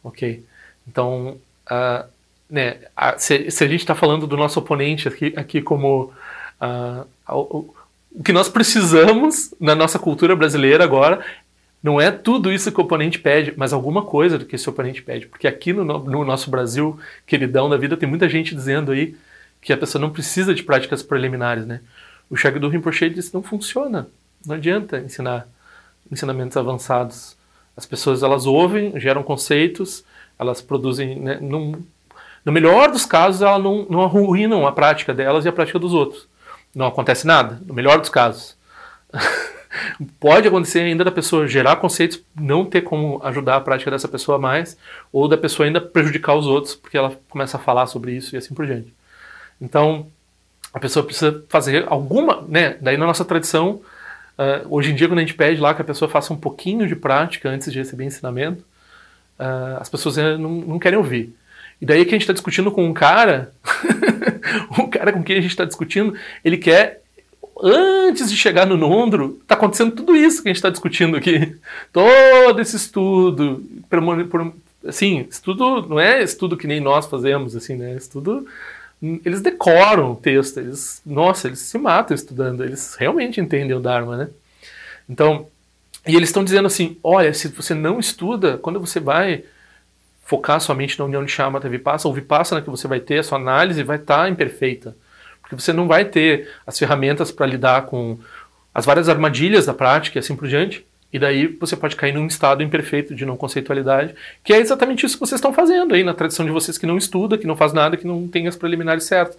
Ok? 0.04 0.44
Então, 0.88 1.38
uh, 1.70 2.06
né, 2.50 2.78
se, 3.18 3.52
se, 3.52 3.64
a 3.64 3.68
gente 3.68 3.82
está 3.82 3.96
falando 3.96 4.26
do 4.26 4.38
nosso 4.38 4.60
oponente 4.60 5.08
aqui, 5.08 5.34
aqui 5.36 5.62
como 5.62 6.14
uh, 6.62 7.08
o, 7.28 7.74
o 8.14 8.24
que 8.24 8.32
nós 8.32 8.48
precisamos 8.48 9.54
na 9.60 9.76
nossa 9.76 10.00
cultura 10.00 10.36
brasileira 10.36 10.84
agora 10.84 11.26
não 11.86 12.02
é 12.02 12.10
tudo 12.10 12.52
isso 12.52 12.72
que 12.72 12.82
o 12.82 12.84
oponente 12.84 13.20
pede, 13.20 13.54
mas 13.56 13.72
alguma 13.72 14.02
coisa 14.02 14.40
do 14.40 14.46
que 14.46 14.56
esse 14.56 14.68
oponente 14.68 15.04
pede. 15.04 15.28
Porque 15.28 15.48
aqui 15.48 15.72
no, 15.72 15.84
no 15.84 16.26
nosso 16.26 16.50
Brasil, 16.50 17.00
queridão 17.28 17.70
da 17.70 17.78
vida, 17.78 17.96
tem 17.96 18.10
muita 18.10 18.28
gente 18.28 18.56
dizendo 18.56 18.92
aí 18.92 19.16
que 19.62 19.72
a 19.72 19.78
pessoa 19.78 20.02
não 20.02 20.10
precisa 20.10 20.56
de 20.56 20.64
práticas 20.64 21.04
preliminares, 21.04 21.64
né? 21.68 21.82
O 22.30 22.36
Shagdu 22.36 22.70
Rinpoche 22.70 23.10
disse, 23.10 23.34
não 23.34 23.44
funciona, 23.44 24.08
não 24.46 24.56
adianta 24.56 24.98
ensinar 25.00 25.48
ensinamentos 26.12 26.58
avançados. 26.58 27.36
As 27.76 27.86
pessoas 27.86 28.24
elas 28.24 28.46
ouvem, 28.46 29.00
geram 29.00 29.24
conceitos, 29.24 30.04
elas 30.40 30.62
produzem, 30.62 31.20
né, 31.20 31.38
num, 31.42 31.84
no 32.44 32.52
melhor 32.52 32.92
dos 32.92 33.06
casos, 33.06 33.42
elas 33.42 33.62
não, 33.62 33.86
não 33.90 34.04
arruinam 34.04 34.66
a 34.66 34.72
prática 34.72 35.14
delas 35.14 35.46
e 35.46 35.50
a 35.50 35.54
prática 35.54 35.80
dos 35.80 35.94
outros. 35.94 36.28
Não 36.74 36.88
acontece 36.88 37.26
nada, 37.26 37.62
no 37.66 37.74
melhor 37.74 38.00
dos 38.00 38.10
casos. 38.10 38.56
Pode 40.20 40.48
acontecer 40.48 40.80
ainda 40.80 41.04
da 41.04 41.12
pessoa 41.12 41.48
gerar 41.48 41.78
conceitos, 41.78 42.22
não 42.36 42.66
ter 42.66 42.82
como 42.82 43.20
ajudar 43.24 43.58
a 43.58 43.62
prática 43.62 43.92
dessa 43.92 44.08
pessoa 44.08 44.38
mais, 44.38 44.78
ou 45.12 45.28
da 45.28 45.38
pessoa 45.38 45.66
ainda 45.66 45.82
prejudicar 45.82 46.36
os 46.36 46.48
outros, 46.48 46.76
porque 46.76 46.98
ela 46.98 47.18
começa 47.30 47.58
a 47.58 47.60
falar 47.60 47.88
sobre 47.88 48.14
isso 48.14 48.36
e 48.36 48.38
assim 48.38 48.54
por 48.54 48.66
diante. 48.66 48.94
Então, 49.60 50.08
a 50.76 50.80
pessoa 50.80 51.06
precisa 51.06 51.42
fazer 51.48 51.86
alguma, 51.88 52.44
né? 52.50 52.76
Daí 52.82 52.98
na 52.98 53.06
nossa 53.06 53.24
tradição, 53.24 53.80
uh, 54.38 54.68
hoje 54.70 54.92
em 54.92 54.96
dia 54.96 55.08
quando 55.08 55.20
a 55.20 55.22
gente 55.22 55.34
pede 55.34 55.62
lá 55.62 55.74
que 55.74 55.82
a 55.82 55.86
pessoa 55.86 56.12
faça 56.12 56.34
um 56.34 56.38
pouquinho 56.38 56.86
de 56.86 56.98
prática 56.98 57.48
antes 57.48 57.72
de 57.72 57.80
receber 57.80 58.04
ensinamento, 58.04 58.62
uh, 59.40 59.80
as 59.80 59.88
pessoas 59.88 60.18
não, 60.18 60.50
não 60.50 60.78
querem 60.78 61.00
ouvir. 61.00 61.34
E 61.82 61.86
daí 61.86 62.04
que 62.04 62.10
a 62.10 62.16
gente 62.16 62.24
está 62.24 62.34
discutindo 62.34 62.70
com 62.74 62.86
um 62.86 62.94
cara, 62.94 63.54
um 64.78 64.90
cara 64.90 65.14
com 65.14 65.24
quem 65.24 65.38
a 65.38 65.42
gente 65.42 65.52
está 65.52 65.64
discutindo, 65.64 66.14
ele 66.44 66.58
quer 66.58 67.02
antes 67.64 68.30
de 68.30 68.36
chegar 68.36 68.66
no 68.66 68.76
Nondro, 68.76 69.40
está 69.44 69.56
acontecendo 69.56 69.96
tudo 69.96 70.14
isso 70.14 70.44
que 70.44 70.50
a 70.50 70.52
gente 70.52 70.58
está 70.58 70.70
discutindo 70.70 71.16
aqui. 71.16 71.56
Todo 71.94 72.62
esse 72.62 72.76
estudo, 72.76 73.64
assim, 74.86 75.26
estudo 75.30 75.88
não 75.88 76.02
é 76.02 76.22
estudo 76.22 76.58
que 76.58 76.68
nem 76.68 76.82
nós 76.82 77.06
fazemos, 77.06 77.56
assim, 77.56 77.78
né? 77.78 77.96
Estudo 77.96 78.46
eles 79.24 79.42
decoram 79.42 80.12
o 80.12 80.16
texto, 80.16 80.60
eles, 80.60 81.02
nossa, 81.06 81.48
eles 81.48 81.60
se 81.60 81.78
matam 81.78 82.16
estudando, 82.16 82.64
eles 82.64 82.96
realmente 82.96 83.42
entendem 83.42 83.76
o 83.76 83.80
Dharma, 83.80 84.18
né? 84.18 84.30
Então, 85.10 85.48
e 86.08 86.16
eles 86.16 86.30
estão 86.30 86.44
dizendo 86.44 86.68
assim, 86.68 86.98
olha, 87.04 87.34
se 87.34 87.48
você 87.50 87.74
não 87.74 88.00
estuda, 88.00 88.58
quando 88.58 88.80
você 88.80 89.00
vai 89.00 89.44
focar 90.24 90.60
sua 90.60 90.76
mente 90.76 90.98
na 90.98 91.06
união 91.06 91.24
de 91.24 91.32
Shamatha 91.32 91.70
Vipassana, 91.70 92.10
ou 92.10 92.16
Vipassana 92.16 92.62
que 92.62 92.70
você 92.70 92.88
vai 92.88 93.00
ter, 93.00 93.20
a 93.20 93.24
sua 93.24 93.38
análise 93.38 93.84
vai 93.84 93.98
estar 93.98 94.24
tá 94.24 94.30
imperfeita, 94.30 94.96
porque 95.42 95.56
você 95.56 95.72
não 95.72 95.88
vai 95.88 96.06
ter 96.06 96.50
as 96.66 96.78
ferramentas 96.78 97.32
para 97.32 97.46
lidar 97.46 97.86
com 97.86 98.18
as 98.74 98.86
várias 98.86 99.08
armadilhas 99.08 99.66
da 99.66 99.74
prática 99.74 100.18
e 100.18 100.20
assim 100.20 100.36
por 100.36 100.48
diante, 100.48 100.86
e 101.16 101.20
daí 101.20 101.48
você 101.48 101.78
pode 101.78 101.96
cair 101.96 102.14
num 102.14 102.28
estado 102.28 102.62
imperfeito 102.62 103.16
de 103.16 103.26
não 103.26 103.38
conceitualidade, 103.38 104.14
que 104.44 104.52
é 104.52 104.58
exatamente 104.58 105.06
isso 105.06 105.16
que 105.16 105.22
vocês 105.22 105.40
estão 105.40 105.54
fazendo 105.54 105.96
aí 105.96 106.04
na 106.04 106.14
tradição 106.14 106.46
de 106.46 106.52
vocês 106.52 106.78
que 106.78 106.86
não 106.86 106.98
estuda, 106.98 107.38
que 107.38 107.48
não 107.48 107.56
faz 107.56 107.72
nada, 107.72 107.96
que 107.96 108.06
não 108.06 108.28
tem 108.28 108.50
as 108.50 108.58
preliminares 108.58 109.06
certas. 109.06 109.38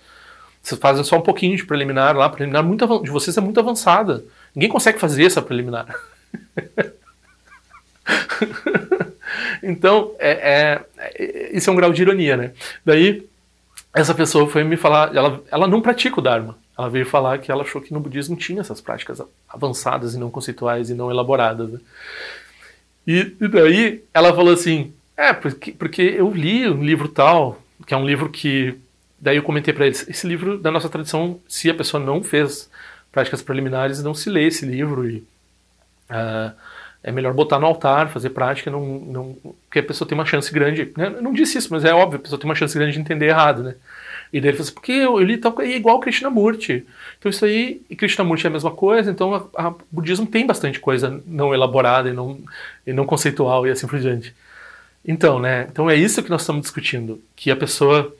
Vocês 0.62 0.80
fazem 0.80 1.04
só 1.04 1.18
um 1.18 1.20
pouquinho 1.20 1.54
de 1.54 1.66
preliminar 1.66 2.16
lá, 2.16 2.30
preliminar 2.30 2.64
muito, 2.64 3.02
de 3.02 3.10
vocês 3.10 3.36
é 3.36 3.42
muito 3.42 3.60
avançada. 3.60 4.24
Ninguém 4.54 4.70
consegue 4.70 4.98
fazer 4.98 5.26
essa 5.26 5.42
preliminar. 5.42 5.94
então, 9.62 10.14
é, 10.18 10.30
é, 10.30 10.80
é, 10.96 11.50
isso 11.54 11.68
é 11.68 11.72
um 11.74 11.76
grau 11.76 11.92
de 11.92 12.00
ironia, 12.00 12.38
né? 12.38 12.52
Daí, 12.86 13.22
essa 13.92 14.14
pessoa 14.14 14.48
foi 14.48 14.64
me 14.64 14.78
falar, 14.78 15.14
ela, 15.14 15.42
ela 15.50 15.68
não 15.68 15.82
pratica 15.82 16.20
o 16.20 16.22
Dharma. 16.22 16.56
Ela 16.76 16.90
veio 16.90 17.06
falar 17.06 17.38
que 17.38 17.50
ela 17.50 17.62
achou 17.62 17.80
que 17.80 17.92
no 17.92 18.00
budismo 18.00 18.36
tinha 18.36 18.60
essas 18.60 18.80
práticas 18.80 19.22
avançadas 19.48 20.14
e 20.14 20.18
não 20.18 20.30
conceituais 20.30 20.90
e 20.90 20.94
não 20.94 21.10
elaboradas. 21.10 21.70
Né? 21.70 21.80
E, 23.06 23.36
e, 23.40 23.48
daí 23.48 24.04
ela 24.12 24.34
falou 24.34 24.52
assim: 24.52 24.92
é, 25.16 25.32
porque, 25.32 25.72
porque 25.72 26.02
eu 26.02 26.30
li 26.30 26.68
um 26.68 26.82
livro 26.82 27.08
tal, 27.08 27.62
que 27.86 27.94
é 27.94 27.96
um 27.96 28.06
livro 28.06 28.28
que. 28.28 28.78
Daí 29.18 29.36
eu 29.36 29.42
comentei 29.42 29.72
para 29.72 29.86
eles: 29.86 30.06
esse 30.08 30.26
livro 30.26 30.58
da 30.58 30.70
nossa 30.70 30.88
tradição, 30.88 31.40
se 31.48 31.70
a 31.70 31.74
pessoa 31.74 32.02
não 32.02 32.22
fez 32.22 32.70
práticas 33.10 33.40
preliminares, 33.40 34.02
não 34.02 34.14
se 34.14 34.28
lê 34.28 34.46
esse 34.46 34.66
livro 34.66 35.08
e. 35.08 35.26
Uh, 36.10 36.54
é 37.06 37.12
melhor 37.12 37.32
botar 37.32 37.60
no 37.60 37.66
altar, 37.66 38.08
fazer 38.08 38.30
prática, 38.30 38.68
não, 38.68 38.84
não, 38.84 39.36
porque 39.64 39.78
a 39.78 39.82
pessoa 39.82 40.08
tem 40.08 40.18
uma 40.18 40.26
chance 40.26 40.52
grande. 40.52 40.92
Né? 40.96 41.06
Eu 41.06 41.22
não 41.22 41.32
disse 41.32 41.56
isso, 41.56 41.68
mas 41.70 41.84
é 41.84 41.94
óbvio, 41.94 42.18
a 42.18 42.22
pessoa 42.22 42.38
tem 42.38 42.50
uma 42.50 42.54
chance 42.56 42.76
grande 42.76 42.94
de 42.94 43.00
entender 43.00 43.26
errado, 43.26 43.62
né? 43.62 43.76
E 44.32 44.40
daí 44.40 44.50
ele 44.50 44.56
falou 44.56 44.64
assim, 44.64 44.74
porque 44.74 44.92
eu, 44.92 45.18
li 45.18 45.38
tal 45.38 45.54
é 45.60 45.76
igual 45.76 46.00
Krishnamurti. 46.00 46.86
Então 47.18 47.30
isso 47.30 47.44
aí, 47.44 47.82
e 47.88 47.96
Krishnamurti 47.96 48.46
é 48.46 48.50
a 48.50 48.52
mesma 48.52 48.70
coisa, 48.70 49.10
então 49.10 49.50
o 49.58 49.74
budismo 49.90 50.26
tem 50.26 50.46
bastante 50.46 50.80
coisa 50.80 51.22
não 51.26 51.54
elaborada 51.54 52.08
e 52.08 52.12
não, 52.12 52.38
e 52.86 52.92
não 52.92 53.06
conceitual 53.06 53.66
e 53.66 53.70
assim 53.70 53.86
por 53.86 53.98
diante. 53.98 54.34
Então, 55.06 55.38
né? 55.38 55.68
Então 55.70 55.88
é 55.88 55.94
isso 55.94 56.22
que 56.22 56.30
nós 56.30 56.42
estamos 56.42 56.62
discutindo, 56.62 57.22
que 57.36 57.50
a 57.50 57.56
pessoa 57.56 58.12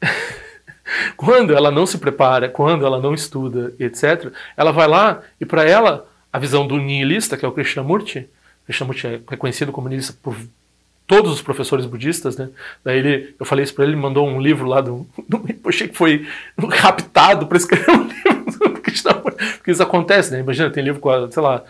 quando 1.16 1.54
ela 1.54 1.70
não 1.70 1.86
se 1.86 1.98
prepara, 1.98 2.48
quando 2.48 2.86
ela 2.86 3.00
não 3.00 3.14
estuda, 3.14 3.74
etc, 3.78 4.32
ela 4.56 4.72
vai 4.72 4.86
lá 4.86 5.22
e 5.40 5.44
para 5.44 5.64
ela 5.64 6.08
a 6.32 6.38
visão 6.38 6.66
do 6.66 6.76
nihilista, 6.76 7.36
que 7.36 7.44
é 7.44 7.48
o 7.48 7.52
Krishnamurti, 7.52 8.28
Krishnamurti 8.66 9.06
é 9.06 9.20
reconhecido 9.28 9.72
como 9.72 9.88
nihilista 9.88 10.14
por 10.22 10.36
todos 11.06 11.32
os 11.32 11.42
professores 11.42 11.86
budistas, 11.86 12.36
né? 12.36 12.48
Daí 12.84 12.98
ele, 12.98 13.34
eu 13.38 13.46
falei 13.46 13.64
isso 13.64 13.74
para 13.74 13.84
ele, 13.84 13.92
ele 13.92 14.00
mandou 14.00 14.26
um 14.26 14.40
livro 14.40 14.66
lá 14.66 14.80
do, 14.80 15.06
do 15.28 15.44
achei 15.66 15.88
que 15.88 15.96
foi 15.96 16.26
raptado 16.58 17.46
para 17.46 17.56
escrever 17.56 17.90
um 17.90 18.04
livro 18.08 18.36
porque 19.66 19.70
isso 19.70 19.82
acontece, 19.82 20.32
né? 20.32 20.40
Imagina, 20.40 20.70
tem 20.70 20.84
livro 20.84 21.00
com 21.00 21.10
a, 21.10 21.30
sei 21.30 21.42
lá, 21.42 21.62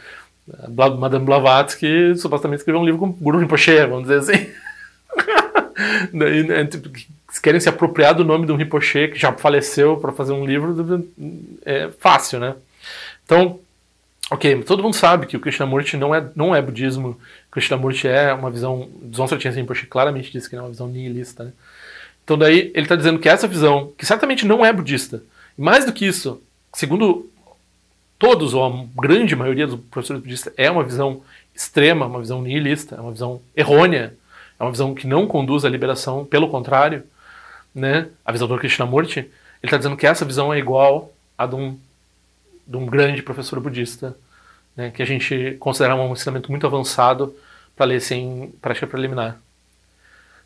a 0.63 0.91
Madame 0.91 1.25
Blavatsky 1.25 1.81
que 1.81 2.17
supostamente 2.17 2.61
escreveu 2.61 2.81
um 2.81 2.85
livro 2.85 3.01
com 3.01 3.11
Guru 3.11 3.39
Rinpoche, 3.39 3.87
vamos 3.87 4.03
dizer 4.03 4.19
assim. 4.19 4.51
Daí, 6.13 6.43
né, 6.43 6.65
tipo, 6.67 6.91
querem 7.43 7.61
se 7.61 7.69
apropriar 7.69 8.15
do 8.15 8.25
nome 8.25 8.47
do 8.47 8.55
Rinpoche 8.55 9.09
que 9.09 9.19
já 9.19 9.33
faleceu 9.33 9.97
para 9.97 10.13
fazer 10.13 10.33
um 10.33 10.45
livro, 10.45 11.09
é 11.65 11.89
fácil, 11.99 12.39
né? 12.39 12.55
Então, 13.25 13.61
Ok, 14.29 14.65
todo 14.65 14.83
mundo 14.83 14.95
sabe 14.95 15.27
que 15.27 15.37
o 15.37 15.41
Krishnamurti 15.41 15.97
não 15.97 16.13
é, 16.13 16.29
não 16.35 16.55
é 16.55 16.61
budismo. 16.61 17.11
O 17.11 17.51
Krishnamurti 17.51 18.09
é 18.09 18.33
uma 18.33 18.51
visão. 18.51 18.89
Dzongsa 19.03 19.37
Rinpoche 19.37 19.83
assim, 19.83 19.89
claramente 19.89 20.33
disse 20.33 20.51
que 20.51 20.57
é 20.57 20.61
uma 20.61 20.71
visão 20.71 20.89
nihilista. 20.89 21.45
Né? 21.45 21.53
Então, 22.25 22.37
daí 22.37 22.73
ele 22.75 22.83
está 22.83 22.97
dizendo 22.97 23.21
que 23.21 23.29
essa 23.29 23.47
visão, 23.47 23.93
que 23.97 24.05
certamente 24.05 24.45
não 24.45 24.67
é 24.67 24.73
budista, 24.73 25.23
e 25.57 25.63
mais 25.63 25.85
do 25.85 25.93
que 25.93 26.05
isso, 26.05 26.43
segundo 26.73 27.31
todos, 28.19 28.53
ou 28.53 28.65
a 28.65 29.01
grande 29.01 29.37
maioria 29.37 29.67
dos 29.67 29.79
professores 29.79 30.21
budistas, 30.21 30.53
é 30.57 30.69
uma 30.69 30.83
visão 30.83 31.23
extrema, 31.55 32.07
uma 32.07 32.19
visão 32.19 32.43
nihilista, 32.43 32.97
é 32.97 33.01
uma 33.01 33.13
visão 33.13 33.41
errônea, 33.55 34.13
é 34.59 34.63
uma 34.63 34.73
visão 34.73 34.93
que 34.93 35.07
não 35.07 35.27
conduz 35.29 35.65
à 35.65 35.69
liberação, 35.69 36.25
pelo 36.25 36.49
contrário, 36.49 37.05
né? 37.73 38.09
a 38.25 38.33
visão 38.33 38.49
do 38.49 38.59
Krishnamurti, 38.59 39.21
ele 39.21 39.31
está 39.63 39.77
dizendo 39.77 39.97
que 39.97 40.07
essa 40.07 40.25
visão 40.25 40.53
é 40.53 40.59
igual 40.59 41.13
a 41.39 41.47
de 41.47 41.55
um, 41.55 41.79
de 42.67 42.77
um 42.77 42.87
grande 42.87 43.23
professor 43.23 43.61
budista, 43.61 44.17
né? 44.77 44.91
que 44.91 45.03
a 45.03 45.07
gente 45.07 45.57
considera 45.61 45.95
um 45.95 46.13
ensinamento 46.13 46.51
muito 46.51 46.67
avançado 46.67 47.35
para 47.77 47.87
ler 47.87 48.01
sem 48.01 48.53
prática 48.61 48.87
preliminar. 48.87 49.39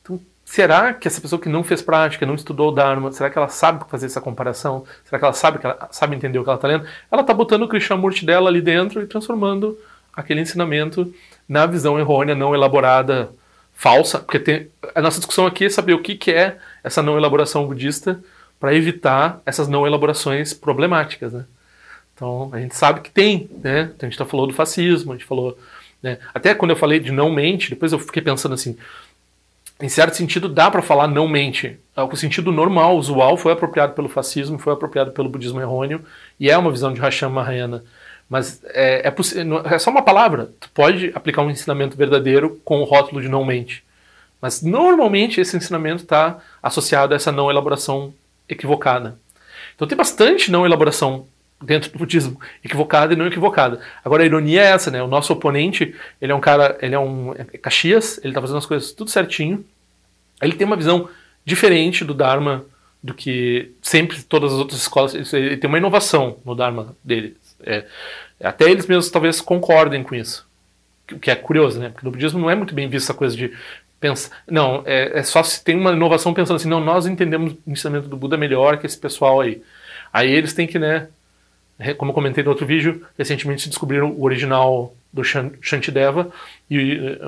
Então, 0.03 0.21
será 0.45 0.93
que 0.93 1.09
essa 1.09 1.21
pessoa 1.21 1.41
que 1.41 1.49
não 1.49 1.63
fez 1.63 1.81
prática, 1.81 2.27
não 2.27 2.35
estudou 2.35 2.69
o 2.69 2.73
Dharma, 2.73 3.13
será 3.13 3.31
que 3.31 3.39
ela 3.39 3.49
sabe 3.49 3.85
fazer 3.89 4.07
essa 4.07 4.21
comparação? 4.21 4.85
Será 5.05 5.19
que 5.19 5.25
ela 5.25 5.35
sabe, 5.35 5.59
que 5.59 5.67
ela 5.67 5.89
sabe 5.91 6.17
entender 6.17 6.39
o 6.39 6.43
que 6.43 6.51
ela 6.51 6.57
está 6.57 6.69
lendo? 6.69 6.87
Ela 7.11 7.23
está 7.23 7.33
botando 7.33 7.63
o 7.63 7.69
Krishnamurti 7.69 8.27
dela 8.27 8.51
ali 8.51 8.61
dentro 8.61 9.01
e 9.03 9.07
transformando 9.07 9.79
aquele 10.13 10.41
ensinamento 10.41 11.13
na 11.49 11.67
visão 11.67 11.99
errônea, 11.99 12.35
não 12.35 12.55
elaborada, 12.55 13.31
falsa, 13.73 14.19
porque 14.19 14.39
tem, 14.39 14.69
a 14.95 15.01
nossa 15.01 15.19
discussão 15.19 15.47
aqui 15.47 15.65
é 15.65 15.71
saber 15.71 15.95
o 15.95 16.03
que, 16.03 16.15
que 16.15 16.31
é 16.31 16.59
essa 16.85 17.03
não 17.03 17.17
elaboração 17.17 17.67
budista 17.67 18.21
para 18.59 18.75
evitar 18.75 19.41
essas 19.47 19.69
não 19.69 19.87
elaborações 19.87 20.53
problemáticas, 20.53 21.33
né? 21.33 21.45
Então, 22.21 22.51
a 22.53 22.61
gente 22.61 22.77
sabe 22.77 23.01
que 23.01 23.11
tem, 23.11 23.49
né? 23.65 23.91
Então, 23.97 24.07
a 24.07 24.11
gente 24.11 24.19
já 24.19 24.27
falou 24.27 24.47
do 24.47 24.53
fascismo, 24.53 25.13
a 25.13 25.17
gente 25.17 25.25
falou... 25.25 25.57
Né? 26.03 26.19
Até 26.35 26.55
quando 26.55 26.73
eu 26.73 26.77
falei 26.77 27.01
de 27.01 27.11
não 27.11 27.33
mente, 27.33 27.71
depois 27.71 27.93
eu 27.93 27.99
fiquei 27.99 28.21
pensando 28.21 28.55
assim, 28.55 28.77
em 29.81 29.89
certo 29.89 30.15
sentido 30.15 30.47
dá 30.47 30.71
para 30.71 30.83
falar 30.83 31.09
não 31.09 31.27
mente. 31.27 31.79
É 31.97 32.03
o 32.03 32.17
sentido 32.17 32.53
normal, 32.53 32.99
usual, 32.99 33.39
foi 33.39 33.53
apropriado 33.53 33.95
pelo 33.95 34.09
fascismo, 34.09 34.59
foi 34.59 34.75
apropriado 34.75 35.13
pelo 35.13 35.31
budismo 35.31 35.63
errôneo, 35.63 36.05
e 36.39 36.51
é 36.51 36.59
uma 36.59 36.71
visão 36.71 36.93
de 36.93 37.01
Hashem 37.01 37.31
Mahayana. 37.31 37.83
Mas 38.29 38.61
é, 38.67 39.09
é, 39.09 39.75
é, 39.75 39.79
só 39.79 39.91
uma 39.91 40.03
palavra. 40.03 40.51
Tu 40.61 40.69
pode 40.75 41.11
aplicar 41.15 41.41
um 41.41 41.51
ensinamento 41.51 41.97
verdadeiro 41.97 42.61
com 42.63 42.83
o 42.83 42.85
rótulo 42.85 43.23
de 43.23 43.31
não 43.31 43.47
mente. 43.47 43.83
Mas 44.43 44.63
normalmente 44.63 45.41
esse 45.41 45.57
ensinamento 45.57 46.03
está 46.03 46.39
associado 46.63 47.15
a 47.15 47.17
essa 47.17 47.33
não 47.33 47.51
elaboração 47.51 48.13
equivocada. 48.47 49.19
Então 49.75 49.89
tem 49.89 49.97
bastante 49.97 50.51
não 50.51 50.67
elaboração 50.67 51.27
dentro 51.63 51.91
do 51.93 51.99
budismo, 51.99 52.41
equivocada 52.65 53.13
e 53.13 53.17
não 53.17 53.27
equivocada. 53.27 53.81
Agora 54.05 54.23
a 54.23 54.27
ironia 54.27 54.63
é 54.63 54.67
essa, 54.67 54.91
né? 54.91 55.03
O 55.03 55.07
nosso 55.07 55.33
oponente, 55.33 55.95
ele 56.21 56.33
é 56.33 56.35
um 56.35 56.41
cara, 56.41 56.79
ele 56.81 56.95
é 56.95 56.99
um 56.99 57.35
é 57.35 57.45
Caxias, 57.59 58.19
ele 58.19 58.29
está 58.29 58.41
fazendo 58.41 58.59
as 58.59 58.67
coisas 58.67 58.93
tudo 58.93 59.11
certinho. 59.11 59.65
Ele 60.41 60.55
tem 60.55 60.67
uma 60.67 60.77
visão 60.77 61.09
diferente 61.45 62.05
do 62.05 62.15
Dharma 62.15 62.65
do 63.03 63.15
que 63.15 63.73
sempre 63.83 64.23
todas 64.23 64.53
as 64.53 64.59
outras 64.59 64.81
escolas. 64.81 65.33
Ele 65.33 65.57
tem 65.57 65.69
uma 65.69 65.79
inovação 65.79 66.39
no 66.45 66.55
Dharma 66.55 66.95
dele. 67.05 67.37
É, 67.63 67.85
até 68.43 68.71
eles 68.71 68.87
mesmos 68.87 69.11
talvez 69.11 69.41
concordem 69.41 70.03
com 70.03 70.15
isso. 70.15 70.47
O 71.13 71.19
que 71.19 71.31
é 71.31 71.35
curioso, 71.35 71.79
né? 71.81 71.91
Porque 71.91 72.07
no 72.07 72.13
budismo 72.13 72.39
não 72.39 72.51
é 72.51 72.55
muito 72.55 72.75
bem 72.75 72.89
visto 72.89 73.07
essa 73.07 73.15
coisa 73.15 73.37
de 73.37 73.53
pensar. 74.01 74.31
Não, 74.49 74.83
é, 74.87 75.19
é, 75.19 75.23
só 75.23 75.43
se 75.43 75.63
tem 75.63 75.77
uma 75.77 75.93
inovação 75.93 76.33
pensando 76.33 76.57
assim, 76.57 76.69
não, 76.69 76.81
nós 76.81 77.07
entendemos 77.07 77.53
o 77.67 77.71
ensinamento 77.71 78.09
do 78.09 78.17
Buda 78.17 78.37
melhor 78.37 78.79
que 78.79 78.87
esse 78.87 78.97
pessoal 78.97 79.41
aí. 79.41 79.63
Aí 80.13 80.31
eles 80.31 80.55
têm 80.55 80.67
que, 80.67 80.79
né? 80.79 81.09
Como 81.97 82.13
comentei 82.13 82.45
no 82.45 82.51
outro 82.51 82.67
vídeo, 82.67 83.07
recentemente 83.17 83.63
se 83.63 83.69
descobriram 83.69 84.11
o 84.11 84.23
original 84.23 84.95
do 85.13 85.23
Shantideva 85.25 86.31
e 86.71 86.93
eh, 86.93 87.19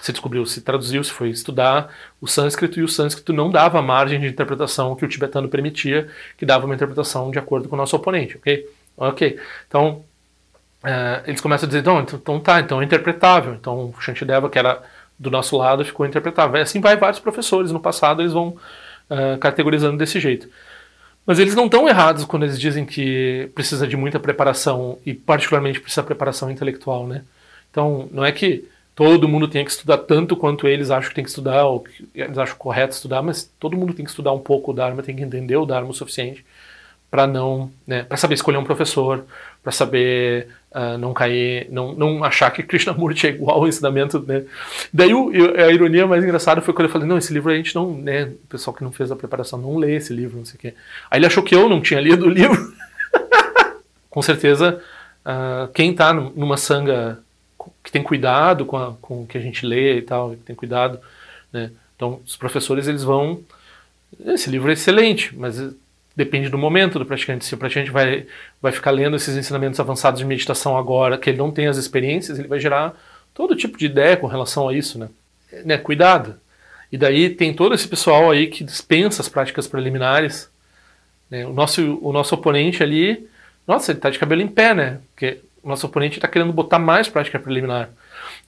se 0.00 0.12
descobriu, 0.12 0.44
se 0.44 0.60
traduziu, 0.60 1.02
se 1.04 1.10
foi 1.10 1.30
estudar 1.30 1.88
o 2.20 2.26
sânscrito, 2.26 2.80
e 2.80 2.82
o 2.82 2.88
sânscrito 2.88 3.32
não 3.32 3.50
dava 3.50 3.78
a 3.78 3.82
margem 3.82 4.20
de 4.20 4.26
interpretação 4.26 4.96
que 4.96 5.04
o 5.04 5.08
tibetano 5.08 5.48
permitia, 5.48 6.08
que 6.36 6.44
dava 6.44 6.66
uma 6.66 6.74
interpretação 6.74 7.30
de 7.30 7.38
acordo 7.38 7.68
com 7.68 7.76
o 7.76 7.78
nosso 7.78 7.94
oponente, 7.96 8.36
ok? 8.36 8.68
Ok, 8.96 9.38
então 9.66 10.04
uh, 10.84 11.22
eles 11.26 11.40
começam 11.40 11.66
a 11.66 11.68
dizer, 11.68 11.80
então, 11.80 12.00
então 12.00 12.40
tá, 12.40 12.60
então 12.60 12.80
é 12.80 12.84
interpretável. 12.84 13.54
Então 13.54 13.92
o 13.96 14.00
Shantideva, 14.00 14.48
que 14.48 14.58
era 14.58 14.82
do 15.18 15.30
nosso 15.30 15.56
lado, 15.56 15.84
ficou 15.84 16.06
interpretável. 16.06 16.56
E 16.58 16.62
assim 16.62 16.80
vai 16.80 16.96
vários 16.96 17.20
professores. 17.20 17.72
No 17.72 17.80
passado 17.80 18.22
eles 18.22 18.32
vão 18.32 18.56
uh, 19.10 19.38
categorizando 19.40 19.96
desse 19.96 20.20
jeito. 20.20 20.48
Mas 21.26 21.38
eles 21.38 21.54
não 21.54 21.66
estão 21.66 21.88
errados 21.88 22.24
quando 22.24 22.42
eles 22.42 22.60
dizem 22.60 22.84
que 22.84 23.50
precisa 23.54 23.86
de 23.86 23.96
muita 23.96 24.20
preparação 24.20 24.98
e 25.06 25.14
particularmente 25.14 25.80
precisa 25.80 26.02
de 26.02 26.06
preparação 26.06 26.50
intelectual, 26.50 27.06
né? 27.06 27.22
Então, 27.70 28.08
não 28.12 28.24
é 28.24 28.30
que 28.30 28.68
todo 28.94 29.28
mundo 29.28 29.48
tenha 29.48 29.64
que 29.64 29.70
estudar 29.70 29.98
tanto 29.98 30.36
quanto 30.36 30.68
eles 30.68 30.90
acham 30.90 31.08
que 31.08 31.14
tem 31.14 31.24
que 31.24 31.30
estudar 31.30 31.64
ou 31.64 31.80
que 31.80 32.08
eles 32.14 32.38
acham 32.38 32.56
correto 32.56 32.94
estudar, 32.94 33.22
mas 33.22 33.50
todo 33.58 33.76
mundo 33.76 33.94
tem 33.94 34.04
que 34.04 34.10
estudar 34.10 34.32
um 34.32 34.38
pouco 34.38 34.70
o 34.70 34.74
Dharma, 34.74 35.02
tem 35.02 35.16
que 35.16 35.22
entender 35.22 35.56
o 35.56 35.66
Dharma 35.66 35.90
o 35.90 35.94
suficiente 35.94 36.44
para 37.14 37.28
não, 37.28 37.70
né, 37.86 38.02
para 38.02 38.16
saber 38.16 38.34
escolher 38.34 38.58
um 38.58 38.64
professor, 38.64 39.24
para 39.62 39.70
saber 39.70 40.48
uh, 40.72 40.98
não 40.98 41.14
cair, 41.14 41.68
não, 41.70 41.94
não 41.94 42.24
achar 42.24 42.50
que 42.50 42.60
Krishnamurti 42.66 43.28
é 43.28 43.30
igual 43.30 43.58
ao 43.58 43.68
ensinamento, 43.68 44.18
né? 44.18 44.42
Daí 44.92 45.14
o, 45.14 45.30
a 45.56 45.70
ironia 45.70 46.08
mais 46.08 46.24
engraçada 46.24 46.60
foi 46.60 46.74
quando 46.74 46.86
eu 46.86 46.92
falei, 46.92 47.06
não, 47.06 47.16
esse 47.16 47.32
livro 47.32 47.52
a 47.52 47.54
gente 47.54 47.72
não, 47.72 47.94
né, 47.94 48.24
o 48.24 48.48
pessoal 48.48 48.74
que 48.74 48.82
não 48.82 48.90
fez 48.90 49.12
a 49.12 49.16
preparação 49.16 49.60
não 49.60 49.76
lê 49.76 49.94
esse 49.94 50.12
livro, 50.12 50.38
não 50.38 50.44
sei 50.44 50.56
o 50.56 50.58
quê. 50.58 50.74
Aí 51.08 51.20
ele 51.20 51.26
achou 51.26 51.44
que 51.44 51.54
eu 51.54 51.68
não 51.68 51.80
tinha 51.80 52.00
lido 52.00 52.26
o 52.26 52.28
livro. 52.28 52.74
com 54.10 54.20
certeza, 54.20 54.82
uh, 55.24 55.68
quem 55.72 55.92
está 55.92 56.12
numa 56.12 56.56
sanga 56.56 57.20
que 57.84 57.92
tem 57.92 58.02
cuidado 58.02 58.66
com, 58.66 58.76
a, 58.76 58.92
com 59.00 59.22
o 59.22 59.26
que 59.28 59.38
a 59.38 59.40
gente 59.40 59.64
lê 59.64 59.98
e 59.98 60.02
tal, 60.02 60.30
que 60.30 60.38
tem 60.38 60.56
cuidado, 60.56 60.98
né? 61.52 61.70
Então, 61.94 62.20
os 62.26 62.34
professores 62.34 62.88
eles 62.88 63.04
vão 63.04 63.40
esse 64.26 64.48
livro 64.50 64.70
é 64.70 64.74
excelente, 64.74 65.36
mas 65.36 65.60
depende 66.16 66.48
do 66.48 66.58
momento 66.58 66.98
do 66.98 67.06
praticante. 67.06 67.44
Se 67.44 67.54
o 67.54 67.58
praticante 67.58 67.90
vai, 67.90 68.26
vai 68.60 68.72
ficar 68.72 68.90
lendo 68.90 69.16
esses 69.16 69.36
ensinamentos 69.36 69.80
avançados 69.80 70.20
de 70.20 70.26
meditação 70.26 70.76
agora, 70.76 71.18
que 71.18 71.30
ele 71.30 71.38
não 71.38 71.50
tem 71.50 71.66
as 71.66 71.76
experiências, 71.76 72.38
ele 72.38 72.48
vai 72.48 72.60
gerar 72.60 72.94
todo 73.32 73.56
tipo 73.56 73.76
de 73.76 73.86
ideia 73.86 74.16
com 74.16 74.26
relação 74.26 74.68
a 74.68 74.74
isso, 74.74 74.98
né? 74.98 75.08
né? 75.64 75.76
Cuidado. 75.76 76.36
E 76.92 76.96
daí 76.96 77.30
tem 77.30 77.52
todo 77.52 77.74
esse 77.74 77.88
pessoal 77.88 78.30
aí 78.30 78.46
que 78.46 78.62
dispensa 78.62 79.20
as 79.20 79.28
práticas 79.28 79.66
preliminares. 79.66 80.48
Né? 81.28 81.44
O, 81.44 81.52
nosso, 81.52 81.98
o 82.00 82.12
nosso 82.12 82.34
oponente 82.34 82.82
ali, 82.82 83.28
nossa, 83.66 83.90
ele 83.90 83.98
está 83.98 84.10
de 84.10 84.18
cabelo 84.18 84.42
em 84.42 84.46
pé, 84.46 84.72
né? 84.72 85.00
Porque 85.12 85.40
o 85.62 85.68
nosso 85.68 85.86
oponente 85.86 86.18
está 86.18 86.28
querendo 86.28 86.52
botar 86.52 86.78
mais 86.78 87.08
prática 87.08 87.38
preliminar. 87.38 87.90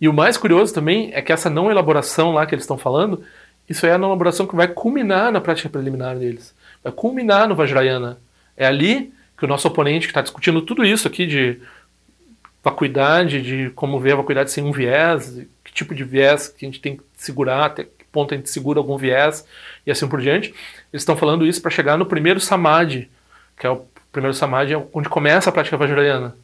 E 0.01 0.09
o 0.09 0.13
mais 0.13 0.37
curioso 0.37 0.73
também 0.73 1.11
é 1.15 1.21
que 1.21 1.33
essa 1.33 1.51
não 1.51 1.71
elaboração 1.71 2.33
lá 2.33 2.47
que 2.47 2.55
eles 2.55 2.63
estão 2.63 2.79
falando, 2.79 3.25
isso 3.69 3.85
é 3.87 3.93
a 3.93 3.99
não 3.99 4.09
elaboração 4.09 4.47
que 4.47 4.55
vai 4.55 4.69
culminar 4.69 5.33
na 5.33 5.41
prática 5.41 5.69
preliminar 5.69 6.15
deles 6.17 6.55
culminar 6.91 7.49
no 7.49 7.55
Vajrayana. 7.55 8.19
É 8.57 8.67
ali 8.67 9.13
que 9.37 9.45
o 9.45 9.49
nosso 9.49 9.69
oponente, 9.69 10.07
que 10.07 10.13
está 10.13 10.23
discutindo 10.23 10.63
tudo 10.63 10.85
isso 10.85 11.07
aqui 11.07 11.27
de 11.27 11.61
vacuidade, 12.65 13.43
de 13.43 13.71
como 13.71 14.01
ver 14.01 14.13
a 14.13 14.17
vacuidade 14.17 14.51
sem 14.51 14.65
um 14.65 14.73
viés, 14.73 15.41
que 15.63 15.73
tipo 15.73 15.95
de 15.95 16.03
viés 16.03 16.49
que 16.49 16.65
a 16.65 16.69
gente 16.69 16.81
tem 16.81 16.97
que 16.97 17.03
segurar, 17.17 17.67
até 17.67 17.85
que 17.85 18.05
ponto 18.11 18.35
a 18.35 18.37
gente 18.37 18.51
segura 18.51 18.81
algum 18.81 18.97
viés 18.97 19.47
e 19.87 19.91
assim 19.91 20.09
por 20.09 20.21
diante. 20.21 20.49
Eles 20.93 21.03
estão 21.03 21.17
falando 21.17 21.47
isso 21.47 21.63
para 21.63 21.71
chegar 21.71 21.97
no 21.97 22.07
primeiro 22.07 22.41
samadhi, 22.41 23.11
que 23.59 23.67
é 23.67 23.71
o 23.71 23.85
primeiro 24.11 24.35
samadhi 24.35 24.73
é 24.73 24.87
onde 24.93 25.09
começa 25.09 25.51
a 25.51 25.53
prática 25.53 25.77
vajrayana. 25.77 26.35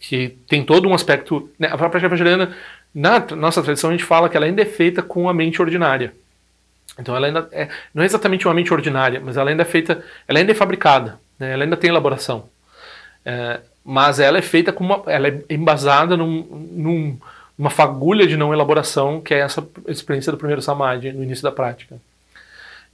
Que 0.00 0.30
tem 0.48 0.64
todo 0.64 0.88
um 0.88 0.94
aspecto. 0.94 1.50
Né, 1.58 1.68
a 1.70 1.76
prática 1.76 2.08
vajrayana, 2.08 2.56
na 2.92 3.20
nossa 3.36 3.62
tradição, 3.62 3.90
a 3.90 3.92
gente 3.92 4.04
fala 4.04 4.28
que 4.28 4.36
ela 4.36 4.46
ainda 4.46 4.62
é 4.62 4.66
feita 4.66 5.02
com 5.02 5.28
a 5.28 5.34
mente 5.34 5.60
ordinária. 5.60 6.14
Então 6.98 7.16
ela 7.16 7.26
ainda 7.26 7.48
é, 7.52 7.68
não 7.92 8.02
é 8.02 8.06
exatamente 8.06 8.46
uma 8.46 8.54
mente 8.54 8.72
ordinária, 8.72 9.20
mas 9.22 9.36
ela 9.36 9.50
ainda 9.50 9.62
é 9.62 9.66
feita, 9.66 10.02
ela 10.28 10.38
ainda 10.38 10.52
é 10.52 10.54
fabricada, 10.54 11.18
né? 11.38 11.52
ela 11.52 11.64
ainda 11.64 11.76
tem 11.76 11.90
elaboração. 11.90 12.48
É, 13.24 13.60
mas 13.84 14.20
ela 14.20 14.38
é 14.38 14.42
feita 14.42 14.72
com 14.72 14.84
uma, 14.84 15.02
ela 15.06 15.28
é 15.28 15.42
embasada 15.50 16.16
num, 16.16 16.42
num, 16.72 17.18
numa 17.58 17.70
fagulha 17.70 18.26
de 18.26 18.36
não 18.36 18.52
elaboração, 18.52 19.20
que 19.20 19.34
é 19.34 19.40
essa 19.40 19.66
experiência 19.88 20.30
do 20.30 20.38
primeiro 20.38 20.62
samadhi 20.62 21.12
no 21.12 21.22
início 21.22 21.42
da 21.42 21.52
prática. 21.52 21.96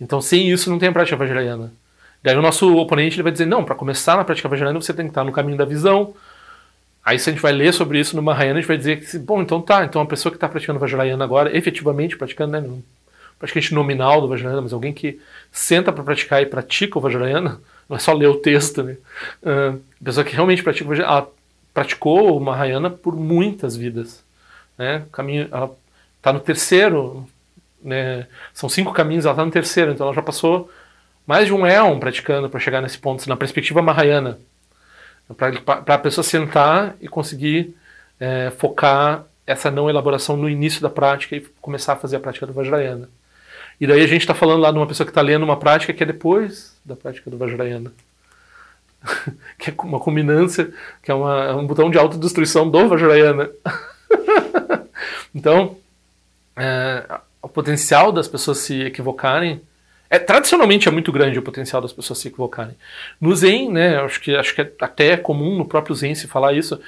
Então 0.01 0.21
sem 0.21 0.51
isso 0.51 0.71
não 0.71 0.79
tem 0.79 0.89
a 0.89 0.93
prática 0.93 1.17
vajrayana. 1.17 1.73
Daí 2.23 2.37
o 2.37 2.43
nosso 2.43 2.77
oponente 2.77 3.17
ele 3.17 3.23
vai 3.23 3.33
dizer, 3.33 3.47
não, 3.47 3.65
para 3.65 3.75
começar 3.75 4.17
na 4.17 4.25
prática 4.25 4.49
vajrayana 4.49 4.81
você 4.81 4.95
tem 4.95 5.07
que 5.07 5.11
estar 5.11 5.25
no 5.25 5.33
caminho 5.33 5.59
da 5.59 5.65
visão. 5.65 6.15
Aí 7.05 7.19
se 7.19 7.31
a 7.31 7.33
gente 7.33 7.43
vai 7.43 7.53
ler 7.53 7.73
sobre 7.73 7.99
isso 7.99 8.15
no 8.15 8.23
Mahayana, 8.23 8.59
a 8.59 8.61
gente 8.61 8.69
vai 8.69 8.77
dizer 8.77 9.01
que, 9.01 9.19
bom, 9.19 9.41
então 9.41 9.61
tá, 9.61 9.85
então 9.85 10.03
a 10.03 10.07
pessoa 10.07 10.31
que 10.31 10.37
está 10.37 10.49
praticando 10.49 10.79
Vajrayana 10.79 11.25
agora, 11.25 11.57
efetivamente 11.57 12.17
praticando, 12.17 12.53
né, 12.53 12.61
praticamente 13.41 13.75
nominal 13.75 14.21
do 14.21 14.29
Vajrayana, 14.29 14.61
mas 14.61 14.73
alguém 14.73 14.93
que 14.93 15.19
senta 15.51 15.91
para 15.91 16.05
praticar 16.05 16.43
e 16.43 16.47
pratica 16.47 16.99
o 16.99 17.01
Vajrayana, 17.01 17.61
não 17.89 17.97
é 17.97 17.99
só 17.99 18.13
ler 18.13 18.29
o 18.29 18.37
texto, 18.37 18.85
né? 18.85 18.97
Uh, 19.43 19.81
pessoa 20.05 20.25
que 20.25 20.35
realmente 20.35 20.63
pratica 20.63 20.85
o 20.85 20.89
Vajrayana, 20.91 21.27
praticou 21.73 22.37
o 22.37 22.41
Mahayana 22.41 22.91
por 22.91 23.17
muitas 23.17 23.77
vidas, 23.77 24.23
né? 24.77 25.05
caminho, 25.11 25.49
ela 25.51 25.75
está 26.19 26.33
no 26.33 26.41
terceiro, 26.41 27.27
né? 27.83 28.27
São 28.53 28.69
cinco 28.69 28.93
caminhos, 28.93 29.25
ela 29.25 29.33
está 29.33 29.45
no 29.45 29.51
terceiro, 29.51 29.91
então 29.91 30.07
ela 30.07 30.15
já 30.15 30.23
passou 30.23 30.71
mais 31.27 31.47
de 31.47 31.55
um 31.55 31.67
éon 31.67 31.99
praticando 31.99 32.51
para 32.51 32.61
chegar 32.61 32.83
nesse 32.83 32.99
ponto, 32.99 33.27
na 33.29 33.37
perspectiva 33.37 33.81
Mahayana, 33.81 34.39
para 35.37 35.95
a 35.95 35.99
pessoa 35.99 36.25
sentar 36.25 36.95
e 37.01 37.09
conseguir 37.09 37.75
é, 38.19 38.53
focar 38.59 39.25
essa 39.47 39.71
não 39.71 39.89
elaboração 39.89 40.37
no 40.37 40.49
início 40.49 40.83
da 40.83 40.91
prática 40.91 41.37
e 41.37 41.41
começar 41.61 41.95
a 41.95 41.97
fazer 41.97 42.17
a 42.17 42.21
prática 42.21 42.47
do 42.47 42.53
Vajrayana. 42.53 43.09
E 43.81 43.87
daí 43.87 44.03
a 44.03 44.07
gente 44.07 44.21
está 44.21 44.35
falando 44.35 44.61
lá 44.61 44.71
de 44.71 44.79
uma 44.79 44.87
pessoa 44.87 45.07
que 45.07 45.11
está 45.11 45.23
lendo 45.23 45.43
uma 45.43 45.57
prática 45.57 45.93
que 45.93 46.03
é 46.03 46.07
depois 46.07 46.79
da 46.85 46.95
prática 46.95 47.31
do 47.31 47.39
Vajrayana. 47.39 47.93
que 49.59 49.71
é 49.71 49.75
uma 49.83 49.99
culminância, 49.99 50.71
que 51.03 51.11
é, 51.11 51.15
uma, 51.15 51.45
é 51.45 51.55
um 51.55 51.67
botão 51.67 51.91
de 51.91 51.99
autodestruição 51.99 52.71
do 52.71 52.89
Vajrayana. 52.89 53.51
então, 55.35 55.79
é, 56.57 57.21
o 57.41 57.49
potencial 57.49 58.13
das 58.13 58.29
pessoas 58.29 58.59
se 58.59 58.83
equivocarem 58.83 59.63
é, 60.11 60.19
tradicionalmente 60.19 60.89
é 60.89 60.91
muito 60.91 61.13
grande 61.13 61.39
o 61.39 61.43
potencial 61.43 61.81
das 61.81 61.93
pessoas 61.93 62.19
se 62.19 62.27
equivocarem. 62.27 62.75
No 63.21 63.35
Zen, 63.35 63.71
né, 63.71 63.97
acho 64.01 64.21
que, 64.21 64.35
acho 64.35 64.53
que 64.53 64.61
é 64.61 64.73
até 64.81 65.17
comum 65.17 65.57
no 65.57 65.65
próprio 65.65 65.95
Zen 65.95 66.17
se 66.17 66.27
falar 66.27 66.53
isso. 66.53 66.81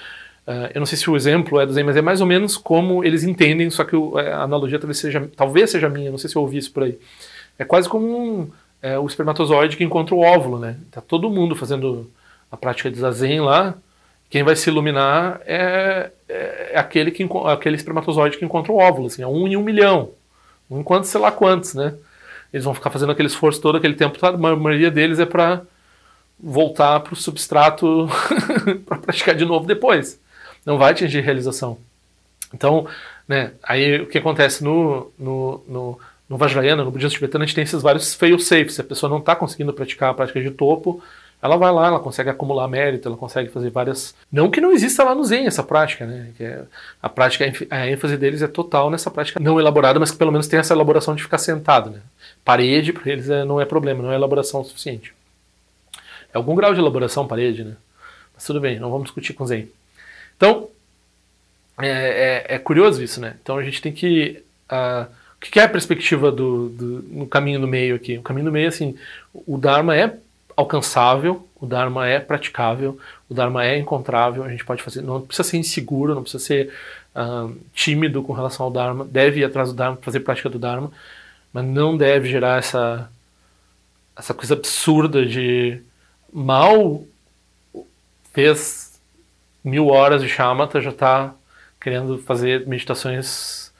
Uh, 0.47 0.71
eu 0.75 0.81
não 0.81 0.87
sei 0.87 0.99
se 0.99 1.09
o 1.09 1.15
exemplo 1.15 1.61
é 1.61 1.67
do 1.67 1.73
Zen, 1.73 1.85
mas 1.85 1.97
é 1.97 2.03
mais 2.03 2.21
ou 2.21 2.27
menos 2.27 2.57
como 2.57 3.05
eles 3.05 3.23
entendem, 3.23 3.71
só 3.71 3.85
que 3.85 3.95
o, 3.95 4.19
a 4.19 4.43
analogia 4.43 4.79
talvez 4.79 4.99
seja, 4.99 5.31
talvez 5.37 5.71
seja 5.71 5.89
minha, 5.89 6.11
não 6.11 6.19
sei 6.19 6.29
se 6.29 6.37
eu 6.37 6.43
ouvi 6.43 6.59
isso 6.59 6.73
por 6.73 6.83
aí. 6.83 6.99
É 7.59 7.65
quase 7.65 7.89
como 7.89 8.07
um, 8.07 8.51
é, 8.83 8.99
o 8.99 9.07
espermatozoide 9.07 9.77
que 9.77 9.85
encontra 9.85 10.15
o 10.15 10.21
óvulo, 10.21 10.59
né? 10.59 10.77
Tá 10.91 11.01
todo 11.01 11.31
mundo 11.31 11.55
fazendo 11.55 12.11
a 12.51 12.57
prática 12.57 12.91
de 12.91 12.99
Zazen 12.99 13.41
lá. 13.41 13.75
Quem 14.29 14.43
vai 14.43 14.57
se 14.57 14.69
iluminar 14.69 15.41
é, 15.47 16.11
é 16.29 16.73
aquele, 16.79 17.11
que, 17.11 17.27
aquele 17.47 17.77
espermatozoide 17.77 18.37
que 18.37 18.45
encontra 18.45 18.73
o 18.73 18.79
óvulo, 18.79 19.07
assim, 19.07 19.23
é 19.23 19.27
um 19.27 19.47
em 19.47 19.57
um 19.57 19.63
milhão. 19.63 20.11
Um 20.69 20.81
enquanto 20.81 21.05
sei 21.05 21.21
lá 21.21 21.31
quantos, 21.31 21.75
né? 21.75 21.95
Eles 22.53 22.65
vão 22.65 22.75
ficar 22.75 22.91
fazendo 22.91 23.13
aquele 23.13 23.29
esforço 23.29 23.61
todo 23.61 23.77
aquele 23.77 23.95
tempo, 23.95 24.19
a 24.27 24.37
maioria 24.37 24.91
deles 24.91 25.21
é 25.21 25.27
para 25.27 25.63
voltar 26.39 26.99
para 27.01 27.13
o 27.13 27.17
substrato 27.17 28.09
para 28.85 28.99
praticar 28.99 29.35
de 29.35 29.45
novo 29.45 29.67
depois. 29.67 30.21
Não 30.65 30.79
vai 30.79 30.93
atingir 30.93 31.21
realização. 31.21 31.79
Então, 32.55 32.87
né, 33.27 33.53
aí 33.63 34.01
o 34.01 34.07
que 34.07 34.19
acontece 34.19 34.63
no, 34.63 35.11
no, 35.19 35.65
no, 35.67 35.99
no 36.29 36.37
Vajrayana, 36.37 36.85
no 36.85 36.91
budismo 36.91 37.15
tibetano, 37.15 37.45
a 37.45 37.47
gente 37.47 37.55
tem 37.55 37.65
esses 37.65 37.83
vários 37.83 38.15
fail-safes. 38.15 38.75
Se 38.75 38.81
a 38.81 38.85
pessoa 38.85 39.11
não 39.11 39.19
está 39.19 39.35
conseguindo 39.35 39.73
praticar 39.73 40.11
a 40.11 40.15
prática 40.15 40.41
de 40.41 40.51
topo, 40.51 41.03
ela 41.43 41.57
vai 41.57 41.73
lá, 41.73 41.89
ela 41.89 41.99
consegue 41.99 42.31
acumular 42.31 42.69
mérito, 42.69 43.09
ela 43.09 43.17
consegue 43.17 43.49
fazer 43.51 43.69
várias. 43.71 44.15
Não 44.31 44.49
que 44.49 44.61
não 44.61 44.71
exista 44.71 45.03
lá 45.03 45.13
no 45.13 45.25
Zen 45.25 45.47
essa 45.47 45.63
prática, 45.63 46.07
né? 46.07 46.31
Que 46.37 46.45
é... 46.45 46.63
a 47.03 47.09
prática, 47.09 47.45
a 47.69 47.89
ênfase 47.89 48.17
deles 48.17 48.43
é 48.43 48.47
total 48.47 48.89
nessa 48.91 49.11
prática 49.11 49.41
não 49.41 49.59
elaborada, 49.59 49.99
mas 49.99 50.13
que 50.13 50.17
pelo 50.17 50.31
menos 50.31 50.47
tem 50.47 50.61
essa 50.61 50.73
elaboração 50.73 51.17
de 51.17 51.23
ficar 51.23 51.39
sentado, 51.39 51.91
né? 51.91 51.99
Parede 52.45 52.93
para 52.93 53.11
eles 53.11 53.29
é, 53.29 53.45
não 53.45 53.61
é 53.61 53.65
problema, 53.65 54.05
não 54.05 54.13
é 54.13 54.15
elaboração 54.15 54.63
suficiente. 54.63 55.13
É 56.33 56.37
algum 56.37 56.55
grau 56.55 56.73
de 56.73 56.81
elaboração 56.81 57.27
parede, 57.27 57.65
né? 57.65 57.75
Mas 58.35 58.45
tudo 58.45 58.61
bem, 58.61 58.79
não 58.79 58.91
vamos 58.91 59.05
discutir 59.05 59.33
com 59.33 59.45
Zen. 59.45 59.69
Então, 60.43 60.69
é, 61.81 62.47
é, 62.49 62.55
é 62.57 62.59
curioso 62.59 63.01
isso, 63.01 63.21
né? 63.21 63.37
Então 63.41 63.57
a 63.57 63.63
gente 63.63 63.81
tem 63.81 63.93
que. 63.93 64.43
Uh, 64.69 65.07
o 65.37 65.41
que 65.41 65.61
é 65.61 65.63
a 65.63 65.69
perspectiva 65.69 66.33
do, 66.33 66.69
do, 66.69 67.03
no 67.11 67.27
caminho 67.29 67.61
do 67.61 67.69
meio 67.69 67.95
aqui? 67.95 68.19
O 68.19 68.23
caminho 68.23 68.47
do 68.47 68.53
meio, 68.53 68.67
assim, 68.67 68.97
o 69.33 69.57
Dharma 69.57 69.97
é 69.97 70.17
alcançável, 70.57 71.47
o 71.61 71.67
Dharma 71.67 72.09
é 72.09 72.19
praticável, 72.19 72.99
o 73.29 73.35
Dharma 73.35 73.65
é 73.65 73.79
encontrável, 73.79 74.43
a 74.43 74.49
gente 74.49 74.65
pode 74.65 74.83
fazer, 74.83 75.03
não 75.03 75.21
precisa 75.21 75.49
ser 75.49 75.59
inseguro, 75.59 76.15
não 76.15 76.23
precisa 76.23 76.45
ser 76.45 76.73
uh, 77.15 77.57
tímido 77.73 78.23
com 78.23 78.33
relação 78.33 78.67
ao 78.67 78.73
Dharma, 78.73 79.05
deve 79.05 79.41
ir 79.41 79.45
atrás 79.45 79.69
do 79.69 79.77
Dharma, 79.77 79.97
fazer 80.03 80.21
prática 80.21 80.49
do 80.49 80.59
Dharma, 80.59 80.91
mas 81.53 81.65
não 81.65 81.97
deve 81.97 82.29
gerar 82.29 82.59
essa, 82.59 83.09
essa 84.17 84.35
coisa 84.35 84.55
absurda 84.55 85.25
de 85.25 85.81
mal 86.33 87.05
fez 88.33 88.82
mil 89.65 89.89
horas 89.89 90.23
de 90.23 90.29
shamatha, 90.29 90.81
já 90.81 90.91
está 90.91 91.35
querendo 91.81 92.19
fazer 92.19 92.67
meditações, 92.67 93.73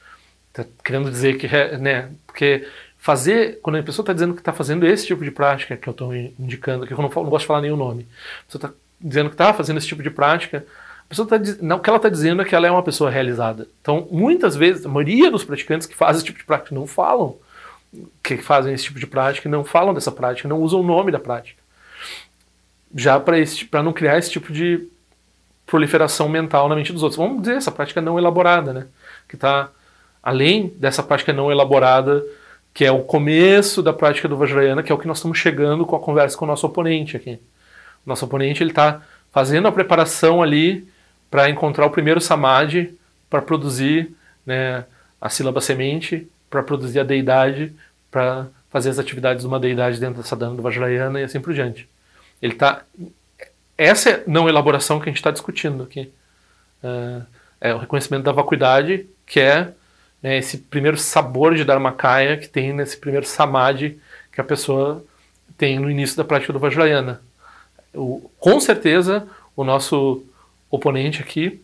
tá 0.51 0.65
querendo 0.83 1.09
dizer 1.09 1.37
que, 1.37 1.47
né, 1.77 2.09
porque 2.25 2.67
fazer, 2.97 3.59
quando 3.61 3.77
a 3.77 3.83
pessoa 3.83 4.03
está 4.03 4.13
dizendo 4.13 4.33
que 4.33 4.41
está 4.41 4.53
fazendo 4.53 4.85
esse 4.85 5.07
tipo 5.07 5.23
de 5.23 5.31
prática 5.31 5.75
que 5.75 5.87
eu 5.87 5.91
estou 5.91 6.15
indicando, 6.15 6.85
que 6.85 6.93
eu 6.93 6.97
não, 6.97 7.09
não, 7.09 7.25
gosto 7.25 7.41
de 7.41 7.47
falar 7.47 7.61
nenhum 7.61 7.77
nome, 7.77 8.07
a 8.41 8.45
pessoa 8.45 8.69
está 8.69 8.79
dizendo 8.99 9.29
que 9.29 9.35
está 9.35 9.53
fazendo 9.53 9.77
esse 9.77 9.87
tipo 9.87 10.03
de 10.03 10.09
prática, 10.09 10.65
a 11.05 11.09
pessoa 11.09 11.27
tá, 11.27 11.37
não, 11.61 11.77
o 11.77 11.79
que 11.79 11.89
ela 11.89 11.97
está 11.97 12.09
dizendo 12.09 12.41
é 12.41 12.45
que 12.45 12.55
ela 12.55 12.67
é 12.67 12.71
uma 12.71 12.83
pessoa 12.83 13.09
realizada. 13.09 13.67
Então, 13.81 14.07
muitas 14.09 14.55
vezes, 14.55 14.85
a 14.85 14.89
maioria 14.89 15.29
dos 15.29 15.43
praticantes 15.43 15.85
que 15.85 15.95
fazem 15.95 16.17
esse 16.17 16.25
tipo 16.25 16.39
de 16.39 16.45
prática 16.45 16.73
não 16.73 16.87
falam 16.87 17.37
que 18.23 18.37
fazem 18.37 18.73
esse 18.73 18.85
tipo 18.85 18.99
de 18.99 19.07
prática 19.07 19.47
não 19.47 19.63
falam 19.63 19.93
dessa 19.93 20.11
prática, 20.11 20.47
não 20.47 20.61
usam 20.61 20.79
o 20.79 20.83
nome 20.83 21.11
da 21.11 21.19
prática. 21.19 21.61
Já 22.95 23.19
para 23.19 23.83
não 23.83 23.93
criar 23.93 24.17
esse 24.17 24.31
tipo 24.31 24.51
de 24.51 24.87
proliferação 25.65 26.27
mental 26.29 26.67
na 26.69 26.75
mente 26.75 26.93
dos 26.93 27.03
outros. 27.03 27.17
Vamos 27.17 27.41
dizer, 27.41 27.57
essa 27.57 27.71
prática 27.71 28.01
não 28.01 28.17
elaborada, 28.17 28.73
né? 28.73 28.87
Que 29.27 29.35
está 29.35 29.69
além 30.21 30.73
dessa 30.77 31.03
prática 31.03 31.33
não 31.33 31.51
elaborada 31.51 32.23
que 32.73 32.83
é 32.83 32.91
o 32.91 33.03
começo 33.03 33.83
da 33.83 33.93
prática 33.93 34.27
do 34.27 34.35
Vajrayana, 34.35 34.81
que 34.81 34.91
é 34.91 34.95
o 34.95 34.97
que 34.97 35.07
nós 35.07 35.17
estamos 35.17 35.37
chegando 35.37 35.85
com 35.85 35.95
a 35.95 35.99
conversa 35.99 36.35
com 36.35 36.45
o 36.45 36.47
nosso 36.47 36.65
oponente 36.65 37.15
aqui. 37.15 37.39
Nosso 38.05 38.25
oponente 38.25 38.63
ele 38.63 38.71
está 38.71 39.01
fazendo 39.31 39.67
a 39.67 39.71
preparação 39.71 40.41
ali 40.41 40.87
para 41.29 41.49
encontrar 41.49 41.85
o 41.85 41.91
primeiro 41.91 42.19
samadhi, 42.19 42.97
para 43.29 43.41
produzir 43.41 44.15
né, 44.45 44.85
a 45.21 45.29
sílaba 45.29 45.61
semente, 45.61 46.27
para 46.49 46.63
produzir 46.63 46.99
a 46.99 47.03
deidade, 47.03 47.73
para 48.09 48.47
fazer 48.71 48.89
as 48.89 48.97
atividades 48.97 49.43
de 49.43 49.47
uma 49.47 49.59
deidade 49.59 49.99
dentro 49.99 50.17
da 50.17 50.23
sadhana 50.23 50.55
do 50.55 50.61
Vajrayana 50.61 51.21
e 51.21 51.23
assim 51.23 51.39
por 51.39 51.53
diante. 51.53 51.87
Ele 52.41 52.55
tá 52.55 52.81
essa 53.77 54.09
é 54.09 54.23
não 54.27 54.47
elaboração 54.47 54.99
que 54.99 55.09
a 55.09 55.11
gente 55.11 55.17
está 55.17 55.31
discutindo 55.31 55.83
aqui. 55.83 56.11
Uh, 56.83 57.25
é 57.59 57.73
o 57.73 57.77
reconhecimento 57.77 58.23
da 58.23 58.31
vacuidade, 58.31 59.07
que 59.25 59.39
é 59.39 59.71
né, 60.21 60.37
esse 60.37 60.57
primeiro 60.57 60.97
sabor 60.97 61.55
de 61.55 61.63
Dharmakaya 61.63 62.37
que 62.37 62.47
tem 62.47 62.73
nesse 62.73 62.97
primeiro 62.97 63.25
samadhi 63.25 63.99
que 64.31 64.41
a 64.41 64.43
pessoa 64.43 65.03
tem 65.57 65.79
no 65.79 65.89
início 65.89 66.17
da 66.17 66.23
prática 66.23 66.51
do 66.51 66.59
Vajrayana. 66.59 67.21
O, 67.93 68.29
com 68.39 68.59
certeza, 68.59 69.27
o 69.55 69.63
nosso 69.63 70.25
oponente 70.69 71.21
aqui, 71.21 71.61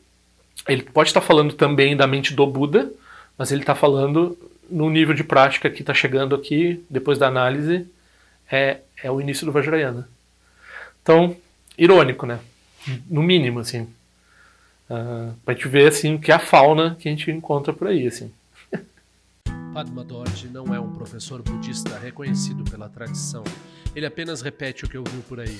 ele 0.67 0.83
pode 0.83 1.09
estar 1.09 1.21
falando 1.21 1.53
também 1.53 1.97
da 1.97 2.05
mente 2.05 2.33
do 2.33 2.45
Buda, 2.45 2.91
mas 3.37 3.51
ele 3.51 3.61
está 3.61 3.73
falando 3.73 4.37
no 4.69 4.89
nível 4.89 5.15
de 5.15 5.23
prática 5.23 5.69
que 5.69 5.81
está 5.81 5.93
chegando 5.93 6.35
aqui, 6.35 6.83
depois 6.89 7.17
da 7.17 7.27
análise, 7.27 7.87
é, 8.51 8.81
é 9.03 9.09
o 9.09 9.19
início 9.19 9.45
do 9.45 9.51
Vajrayana. 9.51 10.07
Então, 11.01 11.35
irônico, 11.79 12.25
né? 12.25 12.39
No 13.09 13.23
mínimo, 13.23 13.59
assim. 13.59 13.87
Uh, 14.89 15.33
para 15.45 15.53
gente 15.53 15.67
ver, 15.67 15.87
assim, 15.87 16.17
que 16.17 16.31
é 16.31 16.35
a 16.35 16.39
fauna 16.39 16.95
que 16.99 17.07
a 17.07 17.11
gente 17.11 17.31
encontra 17.31 17.71
por 17.71 17.87
aí, 17.87 18.07
assim. 18.07 18.31
Padma 19.73 20.03
Dorje 20.03 20.47
não 20.47 20.73
é 20.73 20.79
um 20.79 20.91
professor 20.93 21.41
budista 21.41 21.97
reconhecido 21.97 22.63
pela 22.69 22.89
tradição. 22.89 23.43
Ele 23.95 24.05
apenas 24.05 24.41
repete 24.41 24.85
o 24.85 24.89
que 24.89 24.97
ouviu 24.97 25.21
por 25.21 25.39
aí. 25.39 25.59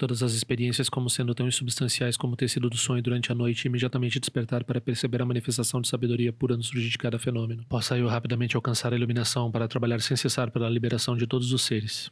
todas 0.00 0.22
as 0.22 0.32
experiências 0.32 0.88
como 0.88 1.10
sendo 1.10 1.34
tão 1.34 1.46
insubstanciais 1.46 2.16
como 2.16 2.32
o 2.32 2.36
tecido 2.36 2.70
do 2.70 2.76
sonho 2.78 3.02
durante 3.02 3.30
a 3.30 3.34
noite 3.34 3.66
e 3.66 3.68
imediatamente 3.68 4.18
despertar 4.18 4.64
para 4.64 4.80
perceber 4.80 5.20
a 5.20 5.26
manifestação 5.26 5.78
de 5.78 5.88
sabedoria 5.88 6.32
pura 6.32 6.56
no 6.56 6.62
surgir 6.62 6.88
de 6.88 6.96
cada 6.96 7.18
fenômeno. 7.18 7.66
Possa 7.68 7.98
eu 7.98 8.08
rapidamente 8.08 8.56
alcançar 8.56 8.94
a 8.94 8.96
iluminação 8.96 9.50
para 9.50 9.68
trabalhar 9.68 10.00
sem 10.00 10.16
cessar 10.16 10.50
pela 10.50 10.70
liberação 10.70 11.14
de 11.14 11.26
todos 11.26 11.52
os 11.52 11.60
seres. 11.60 12.10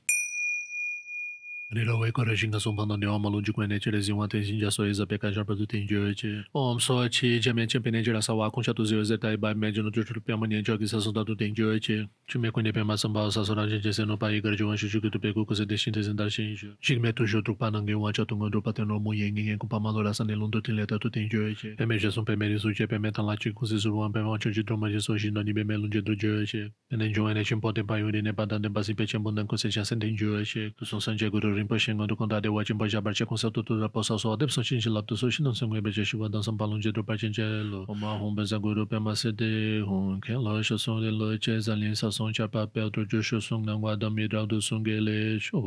Nira 1.71 1.95
wai 1.99 2.11
kora 2.13 2.35
shinga 2.37 2.59
songpa 2.61 2.87
na 2.87 2.97
niwa 2.97 3.19
ma 3.21 3.29
lonji 3.29 3.53
kwenye 3.53 3.79
chere 3.79 4.01
zingwa 4.01 4.27
ten 4.29 4.43
shinja 4.43 4.71
so 4.71 4.87
eza 4.87 5.05
peka 5.07 5.31
jarpa 5.31 5.55
tu 5.55 5.67
ten 5.67 5.87
jiwe 5.87 6.15
che. 6.17 6.43
Om 6.55 6.81
so 6.81 7.07
chi 7.11 7.39
jamia 7.39 7.67
chenpe 7.67 7.93
ne 7.93 8.03
jira 8.03 8.23
sawa 8.23 8.51
kungsha 8.51 8.73
tu 8.75 8.85
ziwe 8.85 9.05
zetai 9.05 9.35
e 9.35 9.37
bai 9.37 9.53
me 9.53 9.71
jino 9.71 9.91
jo 9.93 10.03
chulu 10.03 10.21
piyama 10.25 10.47
nian 10.49 10.65
jogi 10.65 10.89
sa 10.89 10.97
sonda 10.99 11.27
tu 11.27 11.37
ten 11.37 11.53
jiwe 11.55 11.79
che. 11.79 12.09
Chume 12.27 12.51
kwenye 12.51 12.73
pema 12.73 12.97
samba 12.97 13.31
sa 13.31 13.45
sora 13.45 13.67
jen 13.69 13.83
jese 13.83 14.07
no 14.07 14.17
pa 14.17 14.33
igar 14.33 14.57
jiwa 14.57 14.79
shu 14.79 14.89
shuki 14.89 15.11
tu 15.11 15.21
peku 15.21 15.45
kuse 15.45 15.67
deshin 15.67 15.93
te 15.93 16.01
zindar 16.01 16.31
shin 16.31 16.55
isho. 16.55 16.73
Shigme 16.81 17.13
tu 17.13 17.27
shu 17.27 17.43
trukpa 17.43 17.71
nange 17.71 17.95
wan 17.95 18.15
cha 18.15 18.25
tunga 18.25 18.49
drupa 18.49 18.73
ten 18.73 18.89
romo 18.89 19.13
yen 19.13 19.35
ngen 19.35 19.59
kumpa 19.59 19.79
ma 19.79 19.91
lora 19.91 20.15
san 20.15 20.27
nelon 20.27 20.51
tu 20.51 20.63
ten 20.63 20.75
leta 20.75 20.99
tu 20.99 21.11
ten 21.11 21.29
jiwe 21.29 21.55
che. 21.55 21.75
Peme 21.77 21.99
jesun 21.99 22.25
peme 22.25 22.49
risu 22.49 22.73
che 22.73 22.87
peme 22.87 23.13
tan 23.13 23.27
la 23.27 23.37
chi 23.37 23.53
kuse 23.53 23.77
suruwan 23.77 24.11
peme 24.11 24.25
wancho 24.25 24.49
chi 24.51 24.65
troma 24.65 24.89
jeso 24.89 25.19
shin 25.19 25.35
no 25.35 25.43
ni 25.43 25.53
peme 25.53 25.77
lonji 25.77 26.01
tu 26.03 26.17
jiwe 26.17 26.47
che. 26.47 26.73
Pene 26.89 27.13
jiwa 27.13 27.35
ne 27.35 27.41
e 27.41 27.45
chenpo 27.45 27.75
ten 27.75 27.85
pa 27.85 27.99
yuri 27.99 28.23
ne 28.23 28.33
pa 28.33 28.47
dan 28.47 28.63
ten 28.63 28.73
pa 28.73 28.83
si 28.83 28.95
pe 28.95 29.05
chenpo 29.05 29.31
dan 29.37 29.47
kuse 29.47 29.69
chasen 29.69 30.01
ten 30.01 30.17
jiwe 30.17 30.45
che. 30.49 30.73
Kusun 30.81 31.03
san 31.03 31.19
che 31.19 31.29
guru 31.29 31.58
rinpa 31.59 31.79
shi 31.85 31.93
ngandu 31.95 32.17
kunda 32.17 32.41
de 32.41 32.49
wachin 32.57 32.79
pa 32.79 32.87
jabar 32.95 33.13
che 33.19 33.25
kunsa 33.31 33.51
tu 33.53 33.63
tu 33.63 33.79
ra 33.81 33.89
pa 33.89 34.03
sa 34.09 34.17
so 34.17 34.31
adep 34.37 34.51
san 34.57 34.65
shin 34.65 34.81
shi 34.81 34.91
lab 34.91 35.07
tu 35.07 35.17
so 35.17 35.31
shi 35.31 35.43
nang 35.43 35.55
san 35.59 35.69
gwe 35.69 35.81
beche 35.83 36.05
shiwa 36.11 36.31
dan 36.31 36.43
san 36.43 36.57
palung 36.57 36.81
je 36.81 36.91
dro 36.95 37.03
pa 37.03 37.17
chen 37.21 37.33
che 37.33 37.43
lo 37.71 37.85
oma 37.89 38.15
hong 38.21 38.35
ben 38.39 38.47
zang 38.47 38.63
guru 38.63 38.87
pe 38.87 38.99
ma 38.99 39.15
se 39.15 39.33
de 39.33 39.53
hong 39.89 40.21
ke 40.25 40.35
lo 40.47 40.63
shi 40.63 40.79
song 40.79 41.03
de 41.03 41.11
lo 41.21 41.35
che 41.39 41.59
zan 41.61 41.81
lin 41.83 41.95
sa 41.95 42.11
song 42.11 42.33
cha 42.33 42.47
pa 42.47 42.67
pe 42.67 42.91
tu 42.95 43.05
jo 43.11 43.21
shi 43.21 43.41
song 43.41 43.67
nang 43.67 43.81
wa 43.83 43.97
dam 43.97 44.15
mi 44.15 44.27
ra 44.33 44.47
du 44.47 44.61
song 44.61 44.85
ge 44.87 44.97
le 45.01 45.39
sho 45.39 45.59